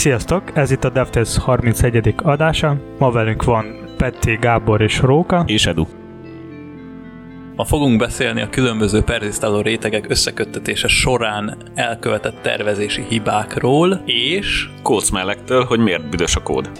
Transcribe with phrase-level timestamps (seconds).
[0.00, 2.14] Sziasztok, ez itt a DevTest 31.
[2.16, 2.76] adása.
[2.98, 3.64] Ma velünk van
[3.96, 5.42] Petti, Gábor és Róka.
[5.46, 5.86] És Edu.
[7.56, 15.78] Ma fogunk beszélni a különböző perzisztáló rétegek összeköttetése során elkövetett tervezési hibákról, és kódszmellektől, hogy
[15.78, 16.70] miért büdös a kód.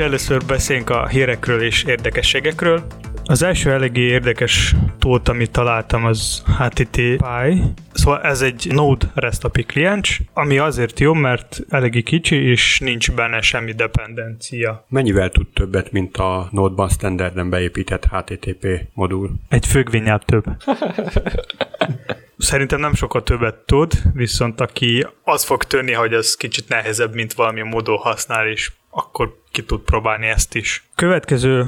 [0.00, 2.86] És először beszélünk a hírekről és érdekességekről.
[3.24, 7.24] Az első eléggé érdekes tót, amit találtam, az HTTP.
[7.92, 13.12] Szóval ez egy Node REST API kliens, ami azért jó, mert eléggé kicsi, és nincs
[13.12, 14.84] benne semmi dependencia.
[14.88, 19.30] Mennyivel tud többet, mint a Node-ban standarden beépített HTTP modul?
[19.48, 20.44] Egy függvényel több.
[22.38, 27.32] Szerintem nem sokat többet tud, viszont aki az fog törni, hogy az kicsit nehezebb, mint
[27.32, 30.84] valami modul használ, és akkor ki tud próbálni ezt is.
[30.94, 31.66] Következő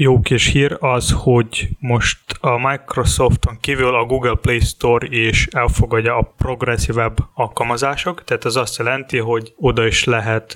[0.00, 6.16] jó kis hír az, hogy most a Microsofton kívül a Google Play Store is elfogadja
[6.16, 10.52] a Progressive Web alkalmazások, tehát ez azt jelenti, hogy oda is lehet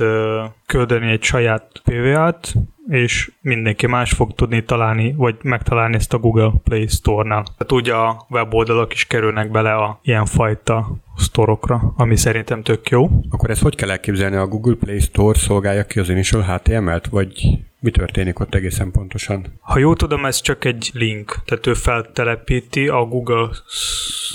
[0.66, 2.54] küldeni egy saját PVA-t,
[2.88, 7.42] és mindenki más fog tudni találni, vagy megtalálni ezt a Google Play Store-nál.
[7.42, 13.08] Tehát úgy a weboldalak is kerülnek bele a ilyenfajta sztorokra, ami szerintem tök jó.
[13.30, 14.36] Akkor ezt hogy kell elképzelni?
[14.36, 19.46] A Google Play Store szolgálja ki az Initial HTML-t, vagy mi történik ott egészen pontosan?
[19.60, 23.48] Ha jól tudom, ez csak egy link, tehát ő feltelepíti a Google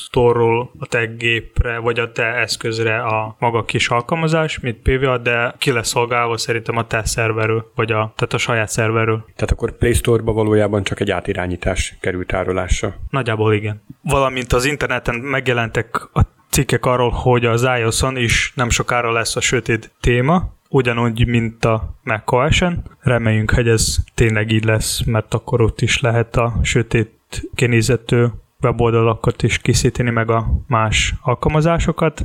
[0.04, 5.56] Store-ról a te gépre, vagy a te eszközre a maga kis alkalmazás, mint PVA, de
[5.58, 9.26] ki lesz szolgálva szerintem a te szerverről, vagy a, tehát a saját szerverről.
[9.36, 12.96] Tehát akkor Play Store-ba valójában csak egy átirányítás került tárolásra.
[13.10, 13.82] Nagyjából igen.
[14.02, 19.42] Valamint az interneten megjelentek a cikkek arról, hogy az iOS-on is nem sokára lesz a
[19.42, 22.84] sötét téma, ugyanúgy, mint a macOS-en.
[23.00, 27.12] Reméljünk, hogy ez tényleg így lesz, mert akkor ott is lehet a sötét
[27.56, 28.26] kinézetű
[28.62, 32.22] weboldalakat is készíteni, meg a más alkalmazásosokat.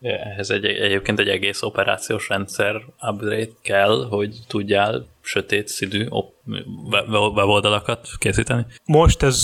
[0.00, 6.06] Ehhez egy, egyébként egy egész operációs rendszer upgrade kell, hogy tudjál sötét szidű
[7.10, 8.66] weboldalakat készíteni.
[8.84, 9.38] Most ez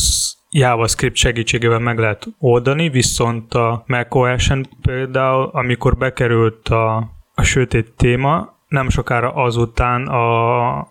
[0.51, 8.57] JavaScript segítségével meg lehet oldani, viszont a macOS-en például, amikor bekerült a, a sötét téma,
[8.69, 10.89] nem sokára azután a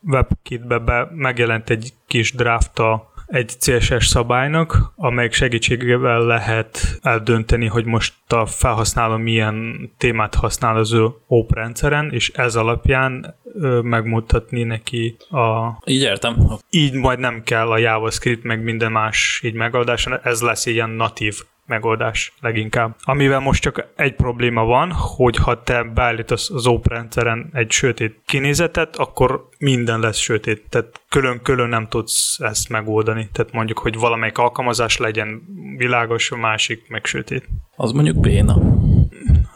[0.00, 7.84] WebKit-be be megjelent egy kis draft a egy CSS szabálynak, amelyik segítségével lehet eldönteni, hogy
[7.84, 13.34] most a felhasználó milyen témát használ az ő OP rendszeren, és ez alapján
[13.82, 15.68] megmutatni neki a...
[15.84, 16.36] Így értem.
[16.70, 21.34] Így majd nem kell a JavaScript, meg minden más így megoldás, ez lesz ilyen natív
[21.68, 22.96] megoldás leginkább.
[23.02, 28.20] Amivel most csak egy probléma van, hogy ha te beállítasz az OP rendszeren egy sötét
[28.26, 30.64] kinézetet, akkor minden lesz sötét.
[30.68, 33.28] Tehát külön-külön nem tudsz ezt megoldani.
[33.32, 35.42] Tehát mondjuk, hogy valamelyik alkalmazás legyen
[35.76, 37.48] világos, a másik meg sötét.
[37.76, 38.56] Az mondjuk béna.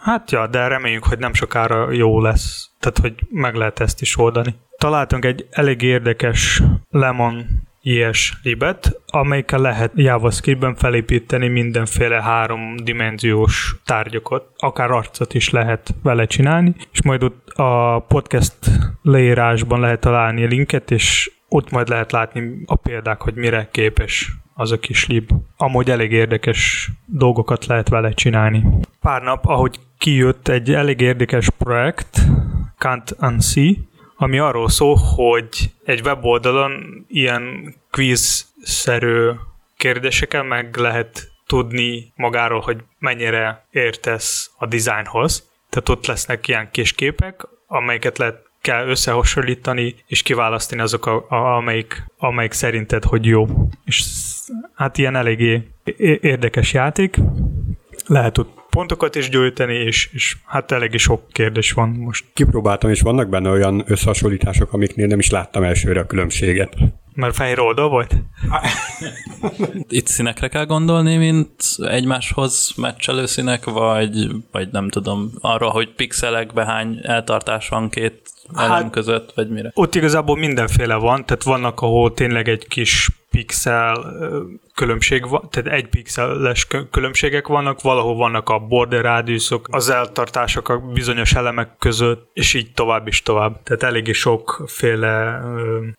[0.01, 2.71] Hát ja, de reméljük, hogy nem sokára jó lesz.
[2.81, 4.55] Tehát, hogy meg lehet ezt is oldani.
[4.77, 7.47] Találtunk egy elég érdekes Lemon
[7.83, 16.75] ilyes libet, amelyikkel lehet JavaScript-ben felépíteni mindenféle háromdimenziós tárgyakat, akár arcot is lehet vele csinálni,
[16.93, 18.57] és majd ott a podcast
[19.03, 24.33] leírásban lehet találni a linket, és ott majd lehet látni a példák, hogy mire képes
[24.55, 25.31] az a kis lib.
[25.57, 28.65] Amúgy elég érdekes dolgokat lehet vele csinálni.
[29.01, 32.21] Pár nap, ahogy kijött egy elég érdekes projekt,
[32.79, 33.75] Can't Unsee,
[34.23, 35.49] ami arról szól, hogy
[35.85, 39.31] egy weboldalon ilyen quiz-szerű
[39.77, 45.51] kérdéseken meg lehet tudni magáról, hogy mennyire értesz a designhoz.
[45.71, 51.57] Tehát ott lesznek ilyen kis képek, amelyeket lehet kell összehasonlítani, és kiválasztani azok, a, a,
[51.57, 53.47] amelyik, amelyik szerinted, hogy jó.
[53.85, 54.05] És
[54.75, 55.69] hát ilyen eléggé
[56.21, 57.17] érdekes játék.
[58.07, 62.25] Lehet ott pontokat is gyűjteni, és, és hát eléggé sok kérdés van most.
[62.35, 66.77] Kipróbáltam, és vannak benne olyan összehasonlítások, amiknél nem is láttam elsőre a különbséget.
[67.15, 68.15] Mert fehér oldal volt?
[69.89, 76.65] Itt színekre kell gondolni, mint egymáshoz meccselő színek, vagy, vagy nem tudom, arra, hogy pixelekbe
[76.65, 79.71] hány eltartás van két elem hát, között, vagy mire?
[79.75, 84.17] Ott igazából mindenféle van, tehát vannak, ahol tényleg egy kis pixel
[84.75, 90.79] különbség van, tehát egy pixeles különbségek vannak, valahol vannak a border rádiuszok, az eltartások a
[90.79, 93.63] bizonyos elemek között, és így tovább is tovább.
[93.63, 95.43] Tehát eléggé sokféle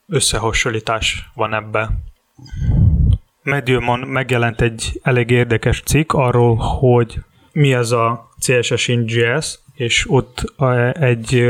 [0.07, 1.89] összehasonlítás van ebbe.
[3.43, 7.19] Mediumon megjelent egy elég érdekes cikk arról, hogy
[7.51, 10.53] mi ez a CSS in JS, és ott
[10.93, 11.43] egy,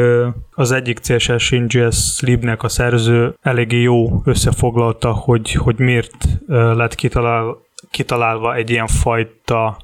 [0.52, 7.58] az egyik CSS Ingest libnek a szerző eléggé jó összefoglalta, hogy, hogy miért lett kitalál,
[7.92, 9.78] kitalálva egy ilyen fajta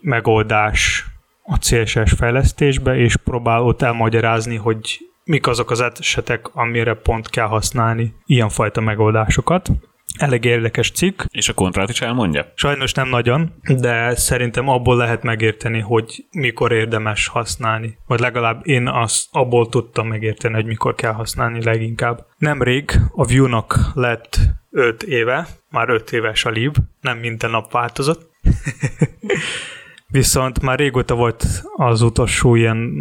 [0.00, 1.04] megoldás
[1.42, 7.46] a CSS fejlesztésbe, és próbál ott elmagyarázni, hogy mik azok az esetek, amire pont kell
[7.46, 9.70] használni ilyenfajta megoldásokat.
[10.18, 11.22] Elég érdekes cikk.
[11.30, 12.52] És a kontrát is elmondja?
[12.54, 17.98] Sajnos nem nagyon, de szerintem abból lehet megérteni, hogy mikor érdemes használni.
[18.06, 22.26] Vagy legalább én azt abból tudtam megérteni, hogy mikor kell használni leginkább.
[22.38, 24.38] Nemrég a Vue-nak lett
[24.70, 28.30] 5 éve, már 5 éves a lib, nem minden nap változott.
[30.08, 31.46] Viszont már régóta volt
[31.76, 32.92] az utolsó ilyen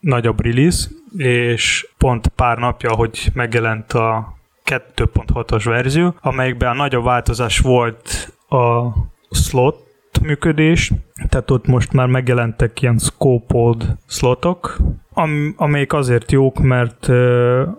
[0.00, 7.58] nagyobb release, és pont pár napja, hogy megjelent a 2.6-os verzió, amelyikben a nagyobb változás
[7.58, 8.88] volt a
[9.30, 9.90] slot
[10.22, 10.92] működés,
[11.28, 14.78] tehát ott most már megjelentek ilyen scoped slotok,
[15.12, 17.08] am- amelyik azért jók, mert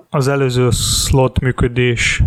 [0.09, 2.23] az előző slot működés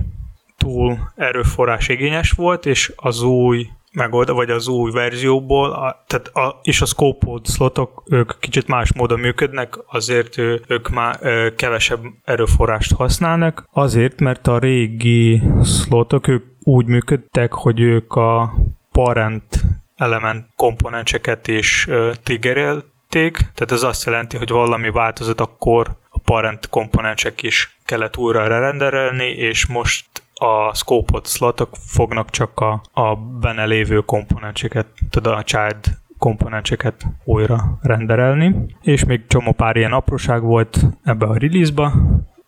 [0.57, 6.61] túl erőforrás igényes volt, és az új megold, vagy az új verzióból, a, tehát a,
[6.63, 12.01] és a scoped slotok, ők kicsit más módon működnek, azért ő, ők már ö, kevesebb
[12.25, 18.55] erőforrást használnak, azért, mert a régi slotok, ők úgy működtek, hogy ők a
[18.93, 19.65] parent
[19.97, 26.69] element komponenseket is ö, triggerelték, tehát ez azt jelenti, hogy valami változott, akkor a parent
[26.69, 30.07] komponensek is kellett újra renderelni, és most
[30.41, 37.79] a scope-ot slotok fognak csak a, a benne lévő komponenseket, tudod, a child komponenseket újra
[37.83, 41.93] renderelni, és még csomó pár ilyen apróság volt ebbe a release-ba.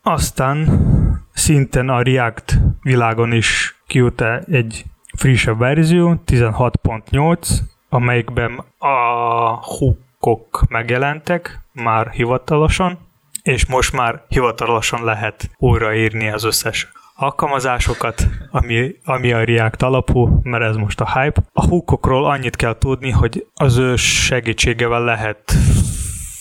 [0.02, 0.68] Aztán
[1.32, 4.20] szinten a React világon is kijött
[4.50, 4.84] egy
[5.16, 7.58] frissebb verzió, 16.8,
[7.88, 8.88] amelyikben a
[9.62, 12.98] hookok megjelentek már hivatalosan,
[13.42, 16.88] és most már hivatalosan lehet újraírni az összes
[17.20, 21.42] alkalmazásokat, ami, ami a React alapú, mert ez most a hype.
[21.52, 25.52] A hookokról annyit kell tudni, hogy az ő segítségevel lehet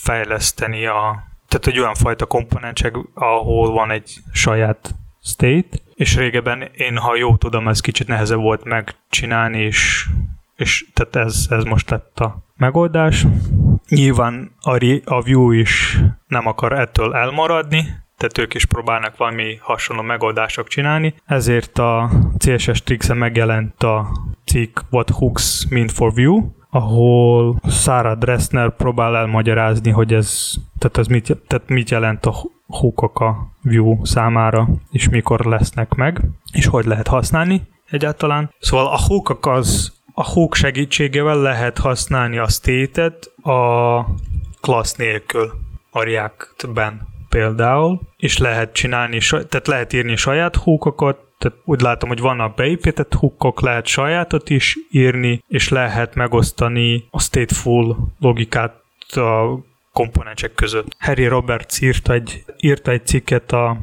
[0.02, 6.96] fejleszteni a tehát egy olyan fajta komponensek, ahol van egy saját state, és régebben én,
[6.96, 10.08] ha jó tudom, ez kicsit nehezebb volt megcsinálni, és,
[10.56, 13.26] és tehát ez, ez most lett a megoldás.
[13.88, 17.86] Nyilván a, a Vue is nem akar ettől elmaradni,
[18.18, 21.14] tehát ők is próbálnak valami hasonló megoldások csinálni.
[21.26, 24.08] Ezért a CSS Tricks-en megjelent a
[24.44, 31.06] cikk What Hooks Mean for View, ahol Sarah Dressner próbál elmagyarázni, hogy ez, tehát ez
[31.06, 32.34] mit, tehát mit jelent a
[32.66, 36.20] hookok a View számára, és mikor lesznek meg,
[36.52, 38.54] és hogy lehet használni egyáltalán.
[38.58, 44.04] Szóval a hookok az a hook segítségével lehet használni a state-et a
[44.60, 45.52] class nélkül
[45.90, 52.20] a React-ben például, és lehet csinálni, tehát lehet írni saját hookokat, tehát úgy látom, hogy
[52.20, 59.58] vannak beépített hookok, lehet sajátot is írni, és lehet megosztani a stateful logikát a
[59.92, 60.96] komponensek között.
[60.98, 63.78] Harry Roberts írt egy, írt egy cikket a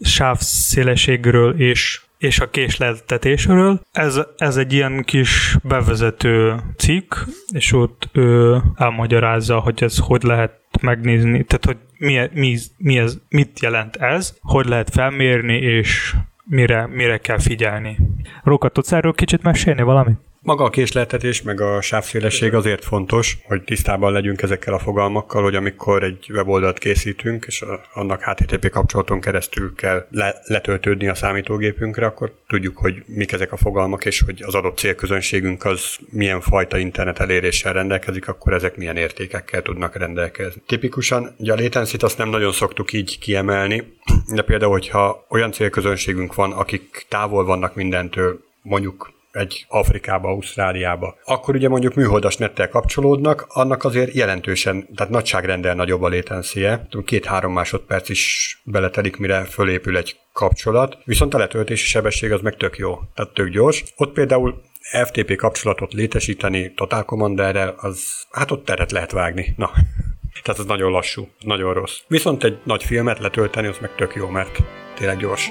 [0.00, 3.80] sávszélességről és és a késleltetésről.
[3.92, 7.14] Ez, ez egy ilyen kis bevezető cikk,
[7.52, 13.18] és ott ő elmagyarázza, hogy ez hogy lehet megnézni, tehát hogy mi, mi, mi ez,
[13.28, 16.14] mit jelent ez, hogy lehet felmérni, és
[16.44, 17.96] mire, mire kell figyelni.
[18.42, 20.18] Róka, tudsz erről kicsit mesélni valamit?
[20.42, 25.54] Maga a késleltetés, meg a sávszélesség azért fontos, hogy tisztában legyünk ezekkel a fogalmakkal, hogy
[25.54, 32.32] amikor egy weboldalt készítünk, és annak HTTP kapcsolaton keresztül kell le- letöltődni a számítógépünkre, akkor
[32.46, 37.18] tudjuk, hogy mik ezek a fogalmak, és hogy az adott célközönségünk az milyen fajta internet
[37.18, 40.62] eléréssel rendelkezik, akkor ezek milyen értékekkel tudnak rendelkezni.
[40.66, 43.96] Tipikusan, ugye a latency azt nem nagyon szoktuk így kiemelni,
[44.34, 51.54] de például, hogyha olyan célközönségünk van, akik távol vannak mindentől, mondjuk egy Afrikába, Ausztráliába, akkor
[51.54, 58.08] ugye mondjuk műholdas nettel kapcsolódnak, annak azért jelentősen, tehát nagyságrendel nagyobb a létenszéje, két-három másodperc
[58.08, 63.32] is beletelik, mire fölépül egy kapcsolat, viszont a letöltési sebesség az meg tök jó, tehát
[63.34, 63.84] tök gyors.
[63.96, 64.62] Ott például
[65.04, 69.54] FTP kapcsolatot létesíteni Total Commanderrel, az hát ott teret lehet vágni.
[69.56, 69.70] Na,
[70.42, 71.98] tehát az nagyon lassú, nagyon rossz.
[72.06, 74.58] Viszont egy nagy filmet letölteni, az meg tök jó, mert
[74.94, 75.50] tényleg gyors.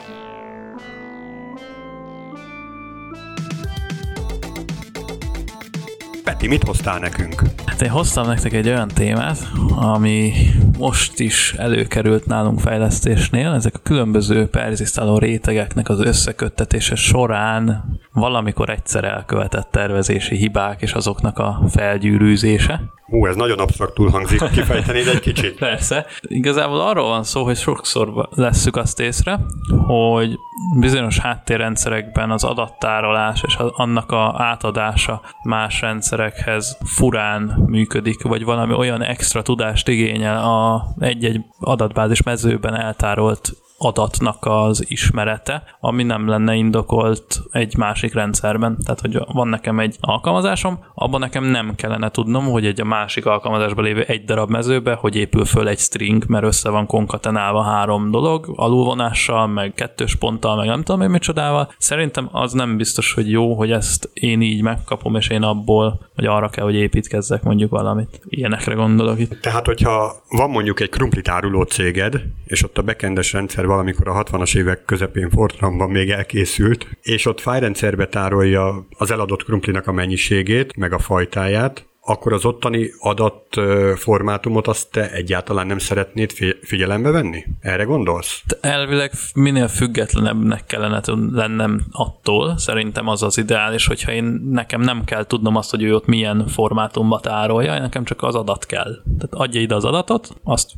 [6.30, 7.44] Peti, mit hoztál nekünk?
[7.66, 10.34] Hát én hoztam nektek egy olyan témát, ami
[10.78, 13.52] most is előkerült nálunk fejlesztésnél.
[13.52, 17.84] Ezek a különböző perzisztáló rétegeknek az összeköttetése során
[18.20, 22.82] valamikor egyszer elkövetett tervezési hibák és azoknak a felgyűrűzése.
[23.12, 25.58] Ú, ez nagyon absztraktul hangzik, kifejtenéd egy kicsit.
[25.70, 26.06] Persze.
[26.22, 29.40] Igazából arról van szó, hogy sokszor leszük azt észre,
[29.86, 30.36] hogy
[30.80, 39.04] bizonyos háttérrendszerekben az adattárolás és annak a átadása más rendszerekhez furán működik, vagy valami olyan
[39.04, 47.42] extra tudást igényel a egy-egy adatbázis mezőben eltárolt adatnak az ismerete, ami nem lenne indokolt
[47.52, 48.78] egy másik rendszerben.
[48.84, 53.26] Tehát, hogy van nekem egy alkalmazásom, abban nekem nem kellene tudnom, hogy egy a másik
[53.26, 58.12] alkalmazásban lévő egy darab mezőbe, hogy épül föl egy string, mert össze van konkatenálva három
[58.12, 61.74] dolog, alulvonással, meg kettős ponttal, meg nem tudom én micsodával.
[61.78, 66.26] Szerintem az nem biztos, hogy jó, hogy ezt én így megkapom, és én abból, vagy
[66.26, 68.22] arra kell, hogy építkezzek mondjuk valamit.
[68.30, 69.42] Ilyenekre gondolok itt.
[69.42, 74.58] Tehát, hogyha van mondjuk egy krumplitáruló céged, és ott a bekendes rendszer valamikor a 60-as
[74.58, 80.94] évek közepén Fortranban még elkészült, és ott fájrendszerbe tárolja az eladott krumplinak a mennyiségét, meg
[80.94, 87.46] a fajtáját, akkor az ottani adatformátumot azt te egyáltalán nem szeretnéd figyelembe venni?
[87.60, 88.44] Erre gondolsz?
[88.62, 91.02] Elvileg minél függetlenebbnek kellene
[91.32, 95.96] lennem attól, szerintem az az ideális, hogyha én nekem nem kell tudnom azt, hogy ő
[95.96, 98.92] ott milyen formátumba tárolja, nekem csak az adat kell.
[99.18, 100.72] Tehát adja ide az adatot, azt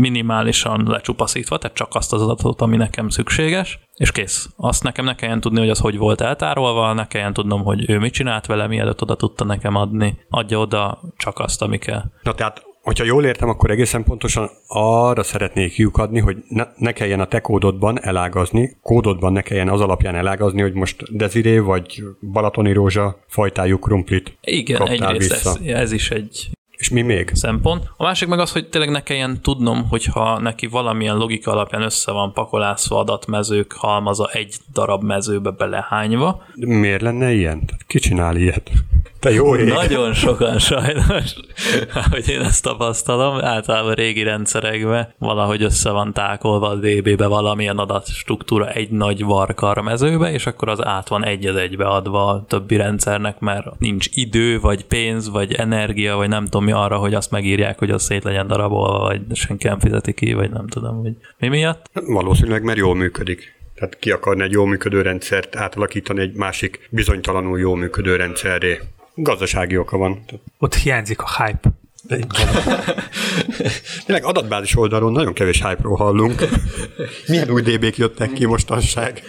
[0.00, 4.48] minimálisan lecsupaszítva, tehát csak azt az adatot, ami nekem szükséges, és kész.
[4.56, 7.98] Azt nekem ne kelljen tudni, hogy az hogy volt eltárolva, ne kelljen tudnom, hogy ő
[7.98, 10.18] mit csinált vele, mielőtt oda tudta nekem adni.
[10.28, 12.02] Adja oda csak azt, ami kell.
[12.22, 17.20] Na tehát Hogyha jól értem, akkor egészen pontosan arra szeretnék lyukadni, hogy ne, ne kelljen
[17.20, 22.72] a te kódodban elágazni, kódodban ne kelljen az alapján elágazni, hogy most Desiré vagy Balatoni
[22.72, 26.50] Rózsa fajtájú krumplit Igen, egyrészt ez, ez is egy
[26.82, 27.30] és mi még?
[27.34, 27.90] Szempont.
[27.96, 32.12] A másik meg az, hogy tényleg ne kelljen tudnom, hogyha neki valamilyen logika alapján össze
[32.12, 36.42] van pakolászva adatmezők halmaza egy darab mezőbe belehányva.
[36.54, 37.70] De miért lenne ilyen?
[37.86, 38.70] Ki csinál ilyet?
[39.22, 39.68] Te jó ég.
[39.68, 41.34] Nagyon sokan sajnos,
[42.10, 48.70] hogy én ezt tapasztalom, általában régi rendszerekben valahogy össze van tákolva a DB-be valamilyen adatstruktúra
[48.70, 52.76] egy nagy varkar mezőbe, és akkor az át van egy az egybe adva a többi
[52.76, 57.30] rendszernek, mert nincs idő, vagy pénz, vagy energia, vagy nem tudom mi arra, hogy azt
[57.30, 61.12] megírják, hogy az szét legyen darabolva, vagy senki nem fizeti ki, vagy nem tudom, hogy
[61.38, 61.90] mi miatt.
[61.92, 63.60] Valószínűleg, mert jól működik.
[63.74, 68.80] Tehát ki akarna egy jól működő rendszert átalakítani egy másik bizonytalanul jól működő rendszerré.
[69.14, 70.24] Gazdasági oka van.
[70.58, 71.70] Ott hiányzik a hype.
[74.06, 76.44] Tényleg adatbázis oldalon nagyon kevés hype-ról hallunk.
[77.26, 79.22] Milyen új DB-k jöttek ki mostanság?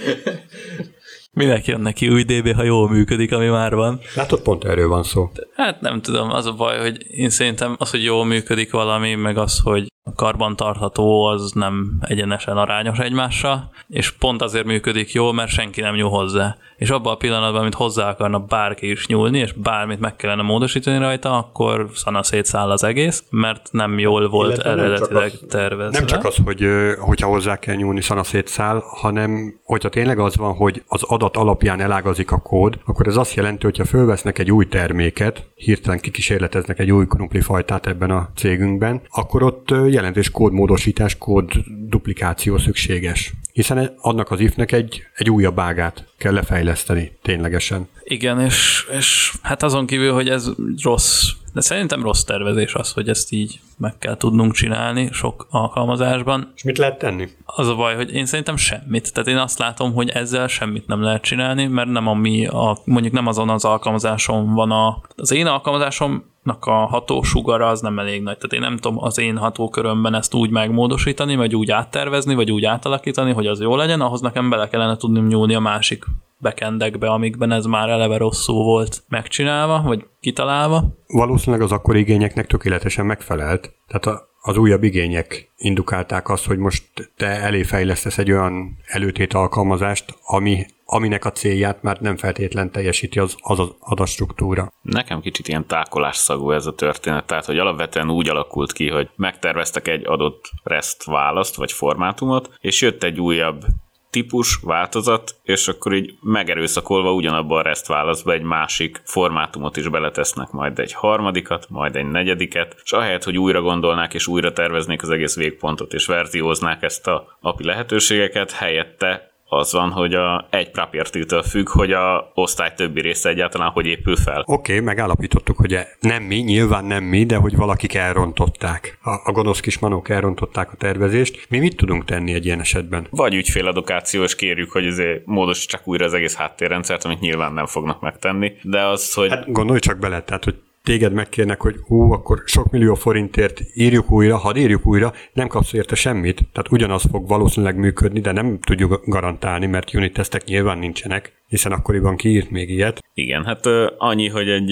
[1.31, 3.99] Minek jön neki új DB, ha jól működik, ami már van?
[4.15, 5.31] Látod, pont erről van szó.
[5.55, 9.37] Hát nem tudom, az a baj, hogy én szerintem az, hogy jól működik valami, meg
[9.37, 15.81] az, hogy karbantartható az nem egyenesen arányos egymással, és pont azért működik jól, mert senki
[15.81, 16.55] nem nyúl hozzá.
[16.77, 20.97] És abban a pillanatban, amit hozzá akarna bárki is nyúlni, és bármit meg kellene módosítani
[20.97, 25.97] rajta, akkor szana szétszáll az egész, mert nem jól volt Illetve eredetileg nem tervezve.
[25.97, 26.67] Nem csak az, hogy
[26.99, 31.79] hogyha hozzá kell nyúlni, szana szétszáll, hanem hogyha tényleg az van, hogy az adat alapján
[31.79, 36.91] elágazik a kód, akkor ez azt jelenti, hogyha fölvesznek egy új terméket, hirtelen kikísérleteznek egy
[36.91, 41.51] új krumplifajtát ebben a cégünkben, akkor ott jelentős kódmódosítás, kód
[41.87, 43.33] duplikáció szükséges.
[43.51, 47.87] Hiszen annak az ifnek egy, egy újabb ágát kell lefejleszteni ténylegesen.
[48.03, 50.49] Igen, és, és hát azon kívül, hogy ez
[50.83, 56.51] rossz, de szerintem rossz tervezés az, hogy ezt így meg kell tudnunk csinálni sok alkalmazásban.
[56.55, 57.29] És mit lehet tenni?
[57.45, 59.13] Az a baj, hogy én szerintem semmit.
[59.13, 63.13] Tehát én azt látom, hogy ezzel semmit nem lehet csinálni, mert nem ami a, mondjuk
[63.13, 68.37] nem azon az alkalmazáson van a, az én alkalmazásom a hatósugara az nem elég nagy.
[68.37, 72.65] Tehát én nem tudom az én hatókörömben ezt úgy megmódosítani, vagy úgy áttervezni, vagy úgy
[72.65, 76.05] átalakítani, hogy az jó legyen, ahhoz nekem bele kellene tudni nyúlni a másik
[76.37, 80.83] bekendekbe, amikben ez már eleve rosszul volt megcsinálva, vagy kitalálva.
[81.07, 83.73] Valószínűleg az akkori igényeknek tökéletesen megfelelt.
[83.87, 86.83] Tehát a, az újabb igények indukálták azt, hogy most
[87.17, 93.19] te elé fejlesztesz egy olyan előtét alkalmazást, ami aminek a célját már nem feltétlen teljesíti
[93.19, 94.73] az, az, az adatstruktúra.
[94.81, 99.09] Nekem kicsit ilyen tákolás szagú ez a történet, tehát hogy alapvetően úgy alakult ki, hogy
[99.15, 103.65] megterveztek egy adott REST választ vagy formátumot, és jött egy újabb
[104.13, 110.51] típus, változat, és akkor így megerőszakolva ugyanabban a REST válaszba egy másik formátumot is beletesznek,
[110.51, 115.09] majd egy harmadikat, majd egy negyediket, és ahelyett, hogy újra gondolnák és újra terveznék az
[115.09, 121.19] egész végpontot, és verzióznák ezt a API lehetőségeket, helyette az van, hogy a egy property
[121.43, 124.43] függ, hogy a osztály többi része egyáltalán hogy épül fel.
[124.45, 128.97] Oké, okay, megállapítottuk, hogy nem mi, nyilván nem mi, de hogy valakik elrontották.
[129.01, 131.45] A, a gonosz kis manók elrontották a tervezést.
[131.49, 133.07] Mi mit tudunk tenni egy ilyen esetben?
[133.09, 138.01] Vagy ügyféledukáció, és kérjük, hogy azért módosítsák újra az egész háttérrendszert, amit nyilván nem fognak
[138.01, 138.51] megtenni.
[138.61, 139.29] De az, hogy...
[139.29, 144.11] Hát gondolj csak bele, tehát, hogy téged megkérnek, hogy ú, akkor sok millió forintért írjuk
[144.11, 146.41] újra, ha írjuk újra, nem kapsz érte semmit.
[146.51, 151.71] Tehát ugyanaz fog valószínűleg működni, de nem tudjuk garantálni, mert unit tesztek nyilván nincsenek, hiszen
[151.71, 153.03] akkoriban kiírt még ilyet.
[153.13, 153.65] Igen, hát
[153.97, 154.71] annyi, hogy egy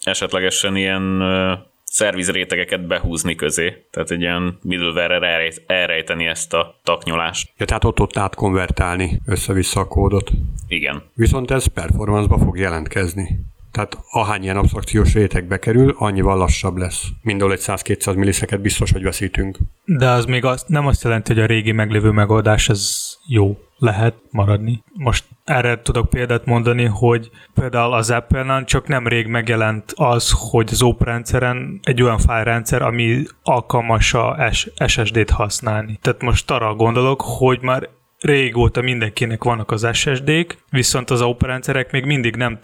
[0.00, 7.52] esetlegesen ilyen uh, szerviz rétegeket behúzni közé, tehát egy ilyen middleware-re elrejteni ezt a taknyolást.
[7.56, 10.30] Ja, tehát ott-ott átkonvertálni össze-vissza a kódot.
[10.68, 11.02] Igen.
[11.14, 13.40] Viszont ez performance-ba fog jelentkezni.
[13.72, 17.06] Tehát ahány ilyen absztrakciós réteg bekerül, annyival lassabb lesz.
[17.22, 19.58] Mindol egy 100-200 milliseket biztos, hogy veszítünk.
[19.84, 24.14] De az még azt, nem azt jelenti, hogy a régi meglévő megoldás ez jó lehet
[24.30, 24.82] maradni.
[24.92, 30.84] Most erre tudok példát mondani, hogy például az Apple-en csak nemrég megjelent az, hogy az
[30.98, 34.50] rendszeren egy olyan fájrendszer, ami alkalmas a
[34.86, 35.98] SSD-t használni.
[36.02, 37.88] Tehát most arra gondolok, hogy már
[38.20, 42.58] régóta mindenkinek vannak az SSD-k, viszont az operendszerek még mindig nem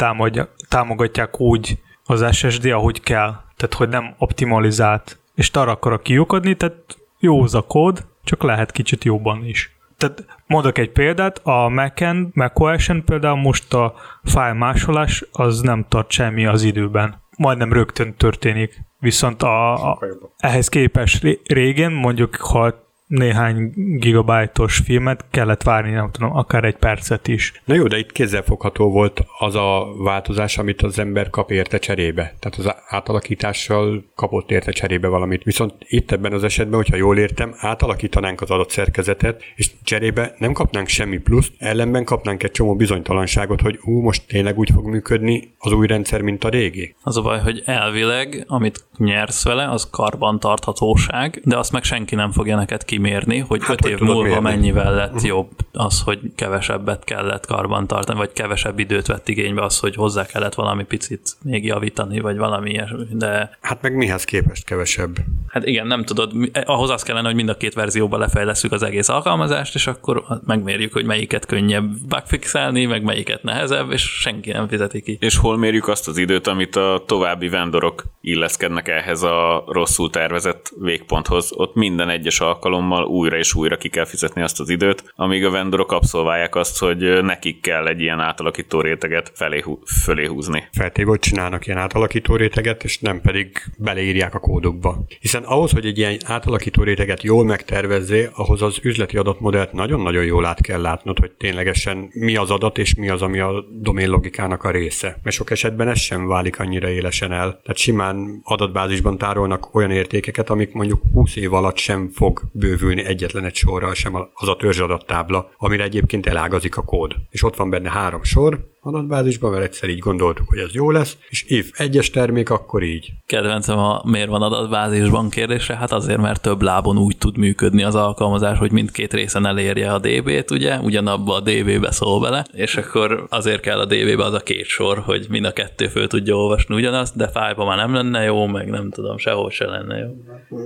[0.68, 3.30] támogatják úgy az SSD, ahogy kell.
[3.56, 5.18] Tehát, hogy nem optimalizált.
[5.34, 9.76] És arra akarok kiukadni, tehát jó az a kód, csak lehet kicsit jobban is.
[9.96, 16.10] Tehát mondok egy példát, a Mac-en, macOS-en például most a file másolás az nem tart
[16.10, 17.22] semmi az időben.
[17.36, 18.84] Majdnem rögtön történik.
[18.98, 19.98] Viszont a, a,
[20.36, 27.28] ehhez képest régen, mondjuk ha néhány gigabájtos filmet kellett várni, nem tudom, akár egy percet
[27.28, 27.62] is.
[27.64, 32.34] Na jó, de itt kézzelfogható volt az a változás, amit az ember kap érte cserébe.
[32.38, 35.42] Tehát az átalakítással kapott érte cserébe valamit.
[35.42, 40.52] Viszont itt ebben az esetben, hogyha jól értem, átalakítanánk az adott szerkezetet, és cserébe nem
[40.52, 45.54] kapnánk semmi pluszt, ellenben kapnánk egy csomó bizonytalanságot, hogy ú, most tényleg úgy fog működni
[45.58, 46.94] az új rendszer, mint a régi.
[47.02, 52.30] Az a baj, hogy elvileg, amit nyersz vele, az karbantarthatóság, de azt meg senki nem
[52.30, 54.40] fogja neked ki kimérni, hogy hát, öt év múlva mérni?
[54.40, 55.26] mennyivel lett uh-huh.
[55.26, 60.54] jobb az, hogy kevesebbet kellett karbantartani, vagy kevesebb időt vett igénybe az, hogy hozzá kellett
[60.54, 63.58] valami picit még javítani, vagy valami ilyesmi, de...
[63.60, 65.16] Hát meg mihez képest kevesebb?
[65.48, 66.32] Hát igen, nem tudod,
[66.64, 70.92] ahhoz az kellene, hogy mind a két verzióban lefejleszünk az egész alkalmazást, és akkor megmérjük,
[70.92, 75.16] hogy melyiket könnyebb bugfixelni, meg melyiket nehezebb, és senki nem fizeti ki.
[75.20, 80.72] És hol mérjük azt az időt, amit a további vendorok illeszkednek ehhez a rosszul tervezett
[80.80, 81.52] végponthoz?
[81.54, 85.44] Ott minden egyes alkalom alkalommal újra és újra ki kell fizetni azt az időt, amíg
[85.44, 89.64] a vendorok abszolválják azt, hogy nekik kell egy ilyen átalakító réteget felé,
[90.02, 90.68] fölé húzni.
[90.72, 95.04] Feltéve, hogy csinálnak ilyen átalakító réteget, és nem pedig beleírják a kódokba.
[95.20, 100.46] Hiszen ahhoz, hogy egy ilyen átalakító réteget jól megtervezzé, ahhoz az üzleti adatmodellt nagyon-nagyon jól
[100.46, 104.64] át kell látnod, hogy ténylegesen mi az adat, és mi az, ami a domén logikának
[104.64, 105.18] a része.
[105.22, 107.60] Mert sok esetben ez sem válik annyira élesen el.
[107.62, 113.04] Tehát simán adatbázisban tárolnak olyan értékeket, amik mondjuk 20 év alatt sem fog bővülni bővülni
[113.04, 117.14] egyetlen egy sorral sem az a törzsadattábla, amire egyébként elágazik a kód.
[117.30, 121.16] És ott van benne három sor, adatbázisban, mert egyszer így gondoltuk, hogy ez jó lesz,
[121.28, 123.12] és if egyes termék, akkor így.
[123.26, 127.94] Kedvencem a miért van adatbázisban kérdése, hát azért, mert több lábon úgy tud működni az
[127.94, 133.26] alkalmazás, hogy mindkét részen elérje a DB-t, ugye, ugyanabba a DB-be szól bele, és akkor
[133.28, 136.74] azért kell a DB-be az a két sor, hogy mind a kettő föl tudja olvasni
[136.74, 140.08] ugyanazt, de fájba már nem lenne jó, meg nem tudom, sehol se lenne jó.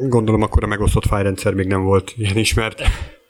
[0.09, 2.83] Gondolom akkor a megosztott fájrendszer még nem volt ilyen ismert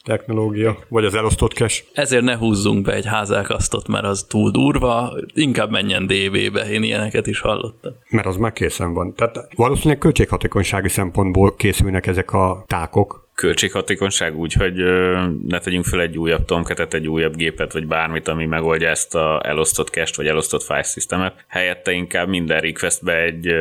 [0.04, 1.82] technológia, vagy az elosztott cache.
[1.92, 7.26] Ezért ne húzzunk be egy házákasztot, mert az túl durva, inkább menjen DB-be, én ilyeneket
[7.26, 7.92] is hallottam.
[8.08, 9.14] Mert az már készen van.
[9.14, 14.74] Tehát valószínűleg költséghatékonysági szempontból készülnek ezek a tákok, költséghatékonyság úgy, hogy
[15.46, 19.40] ne tegyünk fel egy újabb tomketet, egy újabb gépet, vagy bármit, ami megoldja ezt a
[19.44, 21.44] elosztott cache vagy elosztott file systemet.
[21.48, 23.54] Helyette inkább minden requestbe egy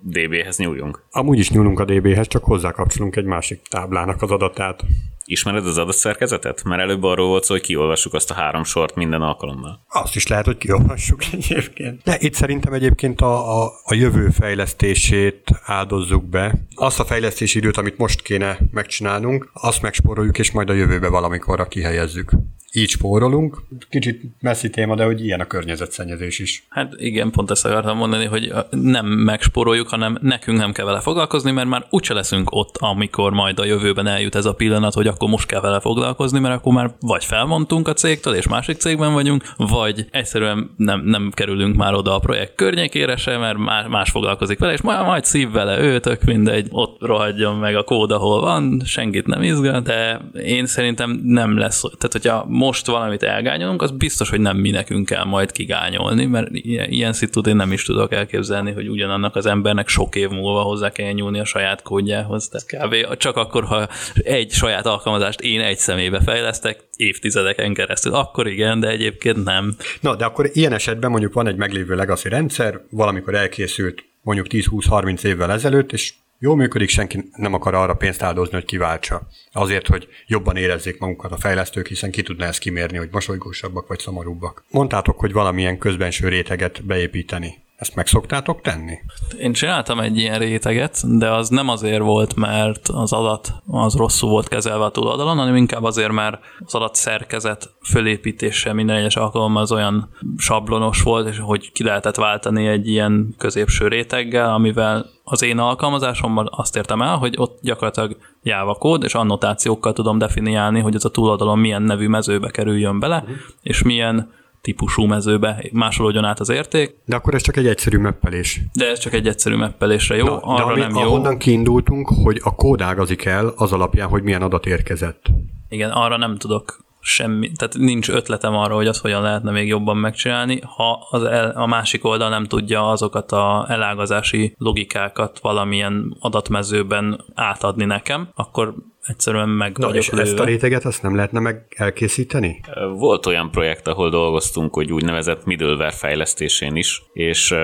[0.00, 1.02] DB-hez nyúljunk.
[1.10, 4.84] Amúgy is nyúlunk a DB-hez, csak hozzákapcsolunk egy másik táblának az adatát.
[5.24, 6.64] Ismered az adatszerkezetet?
[6.64, 9.80] Mert előbb arról volt szó, hogy kiolvassuk azt a három sort minden alkalommal.
[9.88, 12.02] Azt is lehet, hogy kiolvassuk egyébként.
[12.02, 16.54] De itt szerintem egyébként a, a, a jövő fejlesztését áldozzuk be.
[16.74, 21.68] Azt a fejlesztési időt, amit most kéne megcsinálnunk, azt megspóroljuk, és majd a jövőbe valamikorra
[21.68, 22.30] kihelyezzük
[22.74, 23.62] így spórolunk.
[23.90, 26.66] Kicsit messzi téma, de hogy ilyen a környezetszennyezés is.
[26.68, 31.50] Hát igen, pont ezt akartam mondani, hogy nem megspóroljuk, hanem nekünk nem kell vele foglalkozni,
[31.50, 35.28] mert már úgyse leszünk ott, amikor majd a jövőben eljut ez a pillanat, hogy akkor
[35.28, 39.44] most kell vele foglalkozni, mert akkor már vagy felmondtunk a cégtől, és másik cégben vagyunk,
[39.56, 44.58] vagy egyszerűen nem, nem kerülünk már oda a projekt környékére se, mert más, más foglalkozik
[44.58, 48.82] vele, és majd, majd szív vele őtök, mindegy, ott rohadjon meg a kód, ahol van,
[48.84, 54.30] senkit nem izgat, de én szerintem nem lesz, tehát hogyha most valamit elgányolunk, az biztos,
[54.30, 58.12] hogy nem mi nekünk kell majd kigányolni, mert ilyen, ilyen szitut én nem is tudok
[58.12, 62.48] elképzelni, hogy ugyanannak az embernek sok év múlva hozzá kell nyúlni a saját kódjához.
[62.48, 63.16] Tehát kb.
[63.16, 68.88] csak akkor, ha egy saját alkalmazást én egy szemébe fejlesztek, évtizedeken keresztül, akkor igen, de
[68.88, 69.76] egyébként nem.
[70.00, 75.24] Na, de akkor ilyen esetben mondjuk van egy meglévő legacy rendszer, valamikor elkészült mondjuk 10-20-30
[75.24, 79.22] évvel ezelőtt, és jól működik, senki nem akar arra pénzt áldozni, hogy kiváltsa.
[79.52, 83.98] Azért, hogy jobban érezzék magukat a fejlesztők, hiszen ki tudná ezt kimérni, hogy mosolygósabbak vagy
[83.98, 84.64] szomorúbbak.
[84.70, 87.63] Mondtátok, hogy valamilyen közbenső réteget beépíteni.
[87.76, 88.98] Ezt meg szoktátok tenni?
[89.38, 94.30] Én csináltam egy ilyen réteget, de az nem azért volt, mert az adat az rosszul
[94.30, 99.62] volt kezelve a túloldalon, hanem inkább azért, mert az adat szerkezet fölépítése minden egyes alkalommal
[99.62, 105.42] az olyan sablonos volt, és hogy ki lehetett váltani egy ilyen középső réteggel, amivel az
[105.42, 110.94] én alkalmazásomban azt értem el, hogy ott gyakorlatilag Java kód, és annotációkkal tudom definiálni, hogy
[110.94, 113.36] ez a túloldalon milyen nevű mezőbe kerüljön bele, uh-huh.
[113.62, 114.32] és milyen
[114.64, 116.94] típusú mezőbe másolódjon át az érték.
[117.04, 118.60] De akkor ez csak egy egyszerű meppelés.
[118.72, 121.00] De ez csak egy egyszerű meppelésre jó, Na, arra de ami, nem jó.
[121.00, 125.26] Ahonnan kiindultunk, hogy a kód ágazik el az alapján, hogy milyen adat érkezett.
[125.68, 129.96] Igen, arra nem tudok semmi, tehát nincs ötletem arra, hogy azt hogyan lehetne még jobban
[129.96, 137.24] megcsinálni, ha az el, a másik oldal nem tudja azokat a elágazási logikákat valamilyen adatmezőben
[137.34, 138.74] átadni nekem, akkor
[139.06, 140.22] egyszerűen meg Na, és lőve.
[140.22, 142.60] ezt a réteget azt nem lehetne meg elkészíteni?
[142.96, 147.54] Volt olyan projekt, ahol dolgoztunk, hogy úgynevezett middleware fejlesztésén is, és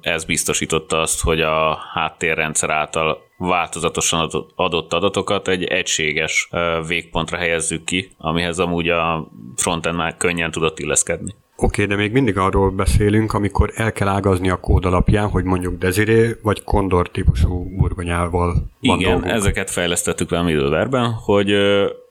[0.00, 6.48] ez biztosította azt, hogy a háttérrendszer által változatosan adott adatokat egy egységes
[6.86, 11.34] végpontra helyezzük ki, amihez amúgy a frontend már könnyen tudott illeszkedni.
[11.60, 15.44] Oké, okay, de még mindig arról beszélünk, amikor el kell ágazni a kód alapján, hogy
[15.44, 19.32] mondjuk Desiré vagy Condor típusú burgonyával van Igen, dolgunk.
[19.32, 21.54] ezeket fejlesztettük le a middleware hogy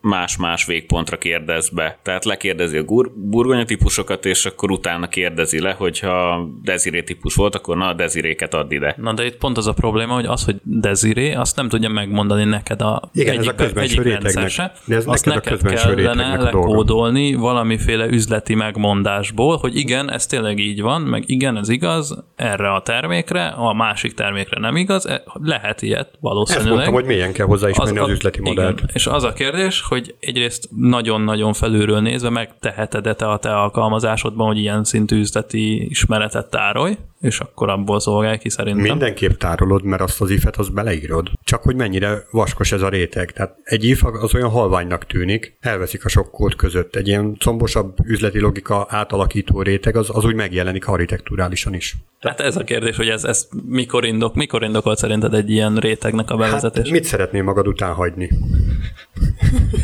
[0.08, 1.98] más-más végpontra kérdez be.
[2.02, 7.56] Tehát lekérdezi a gur- burgonya típusokat, és akkor utána kérdezi le, hogyha Desiré típus volt,
[7.56, 8.96] akkor na a Desiréket add ide.
[8.98, 12.44] Na de itt pont az a probléma, hogy az, hogy Desiré, azt nem tudja megmondani
[12.44, 14.50] neked a Igen, egyik, ez a közbenső rétegnek.
[14.50, 20.60] Se, de ez azt neked, neked kellene lekódolni valamiféle üzleti megmondásból, hogy igen, ez tényleg
[20.60, 25.24] így van, meg igen, ez igaz, erre a termékre, a másik termékre nem igaz, e,
[25.34, 26.68] lehet ilyet valószínűleg.
[26.68, 28.78] Ezt mondtam, hogy milyen kell hozzáismerni az, az üzleti modellt.
[28.78, 28.90] Igen.
[28.94, 34.58] És az a kérdés, hogy egyrészt nagyon-nagyon felülről nézve megteheted-e te a te alkalmazásodban, hogy
[34.58, 38.84] ilyen szintű üzleti ismeretet tárolj, és akkor abból szolgálj ki szerintem.
[38.84, 41.30] Mindenképp tárolod, mert azt az ifet az beleírod.
[41.44, 43.32] Csak hogy mennyire vaskos ez a réteg.
[43.32, 46.96] Tehát egy if az olyan halványnak tűnik, elveszik a sok kód között.
[46.96, 51.96] Egy ilyen combosabb üzleti logika átalakító réteg az, az úgy megjelenik architekturálisan is.
[52.20, 56.30] Tehát ez a kérdés, hogy ez, ez mikor, indok, mikor indokolt szerinted egy ilyen rétegnek
[56.30, 56.84] a bevezetés?
[56.84, 58.30] Hát mit szeretnél magad után hagyni?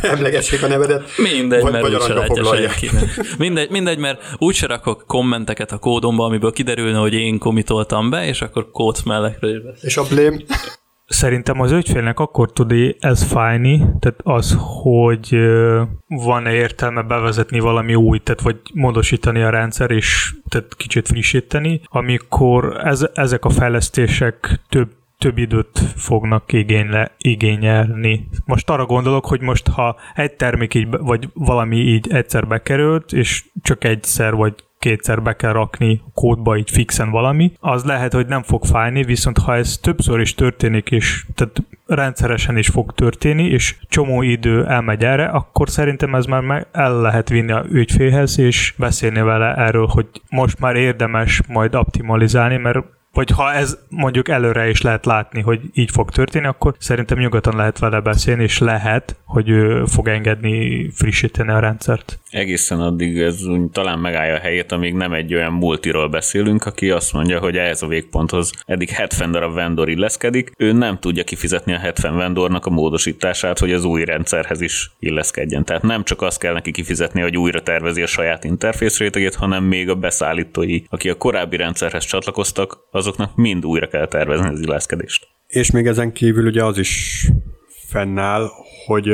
[0.16, 1.18] Emlegessék a nevedet.
[1.18, 2.70] Mindegy, vagy, mert úgyse
[3.38, 8.42] Mindegy, mindegy, mert úgyse rakok kommenteket a kódomba, amiből kiderülne, hogy én komitoltam be, és
[8.42, 9.84] akkor kód mellekre is lesz.
[9.84, 10.44] És a blém?
[11.06, 15.38] Szerintem az ügyfélnek akkor tud ez fájni, tehát az, hogy
[16.08, 22.82] van-e értelme bevezetni valami új, tehát vagy módosítani a rendszer, és tehát kicsit frissíteni, amikor
[22.84, 24.90] ez, ezek a fejlesztések több
[25.24, 28.28] több időt fognak igényle, igényelni.
[28.46, 33.44] Most arra gondolok, hogy most ha egy termék így, vagy valami így egyszer bekerült, és
[33.62, 38.42] csak egyszer vagy kétszer be kell rakni kódba így fixen valami, az lehet, hogy nem
[38.42, 43.76] fog fájni, viszont ha ez többször is történik, és tehát rendszeresen is fog történni, és
[43.88, 48.74] csomó idő elmegy erre, akkor szerintem ez már meg el lehet vinni a ügyfélhez, és
[48.78, 54.70] beszélni vele erről, hogy most már érdemes majd optimalizálni, mert vagy ha ez mondjuk előre
[54.70, 59.16] is lehet látni, hogy így fog történni, akkor szerintem nyugodtan lehet vele beszélni, és lehet,
[59.26, 62.20] hogy ő fog engedni frissíteni a rendszert.
[62.30, 66.90] Egészen addig ez úgy talán megállja a helyét, amíg nem egy olyan multiról beszélünk, aki
[66.90, 71.74] azt mondja, hogy ez a végponthoz eddig 70 darab vendor illeszkedik, ő nem tudja kifizetni
[71.74, 75.66] a 70 vendornak a módosítását, hogy az új rendszerhez is illeszkedjen.
[75.66, 79.64] Tehát nem csak azt kell neki kifizetni, hogy újra tervezi a saját interfész rétegét, hanem
[79.64, 85.28] még a beszállítói, aki a korábbi rendszerhez csatlakoztak, azoknak mind újra kell tervezni az illeszkedést.
[85.48, 87.26] És még ezen kívül ugye az is
[87.88, 88.48] fennáll,
[88.86, 89.14] hogy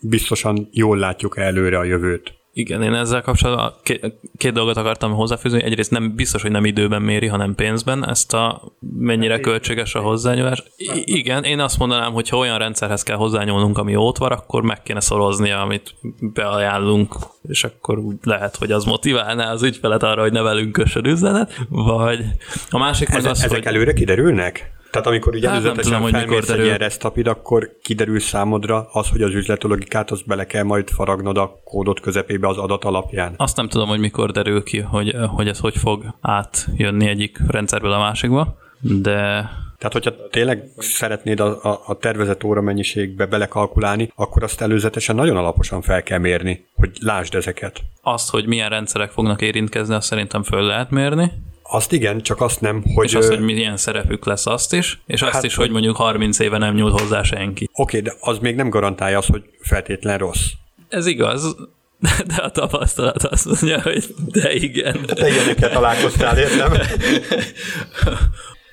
[0.00, 2.34] biztosan jól látjuk előre a jövőt.
[2.54, 5.62] Igen, én ezzel kapcsolatban két, két dolgot akartam hozzáfűzni.
[5.62, 8.62] Egyrészt nem biztos, hogy nem időben méri, hanem pénzben ezt a
[8.98, 10.62] mennyire költséges a hozzányúlás.
[10.76, 14.62] I- igen, én azt mondanám, hogy ha olyan rendszerhez kell hozzányúlnunk, ami ott van, akkor
[14.62, 17.16] meg kéne szoroznia, amit beajánlunk,
[17.48, 22.24] és akkor lehet, hogy az motiválná az ügyfelet arra, hogy nevelünk kösöd üzenet, vagy
[22.70, 23.66] a másik meg az, ezek hogy...
[23.66, 24.80] előre kiderülnek?
[24.92, 29.22] Tehát amikor így Hát előzetesen tudom, felmész egy ilyen resztapid, akkor kiderül számodra az, hogy
[29.22, 33.34] az üzletologikát azt bele kell majd faragnod a kódot közepébe az adat alapján.
[33.36, 37.92] Azt nem tudom, hogy mikor derül ki, hogy, hogy ez hogy fog átjönni egyik rendszerből
[37.92, 44.42] a másikba, de Tehát, hogyha tényleg szeretnéd a, a, a tervezett óra mennyiségbe belekalkulálni, akkor
[44.42, 47.80] azt előzetesen nagyon alaposan fel kell mérni, hogy lásd ezeket.
[48.02, 51.32] azt, hogy milyen rendszerek fognak érintkezni, azt szerintem föl lehet mérni,
[51.74, 53.04] Azt igen, csak azt nem, hogy...
[53.04, 56.38] és azt, hogy milyen szerepük lesz azt is, és azt Hát, is, hogy mondjuk 30
[56.38, 57.68] éve nem nyúl hozzá senki.
[57.72, 60.46] Oké, de az még nem garantálja azt, hogy feltétlen rossz.
[60.88, 61.56] Ez igaz,
[62.36, 65.06] de a tapasztalat azt mondja, hogy de igen.
[65.06, 66.72] Te ilyenekkel találkoztál, értem?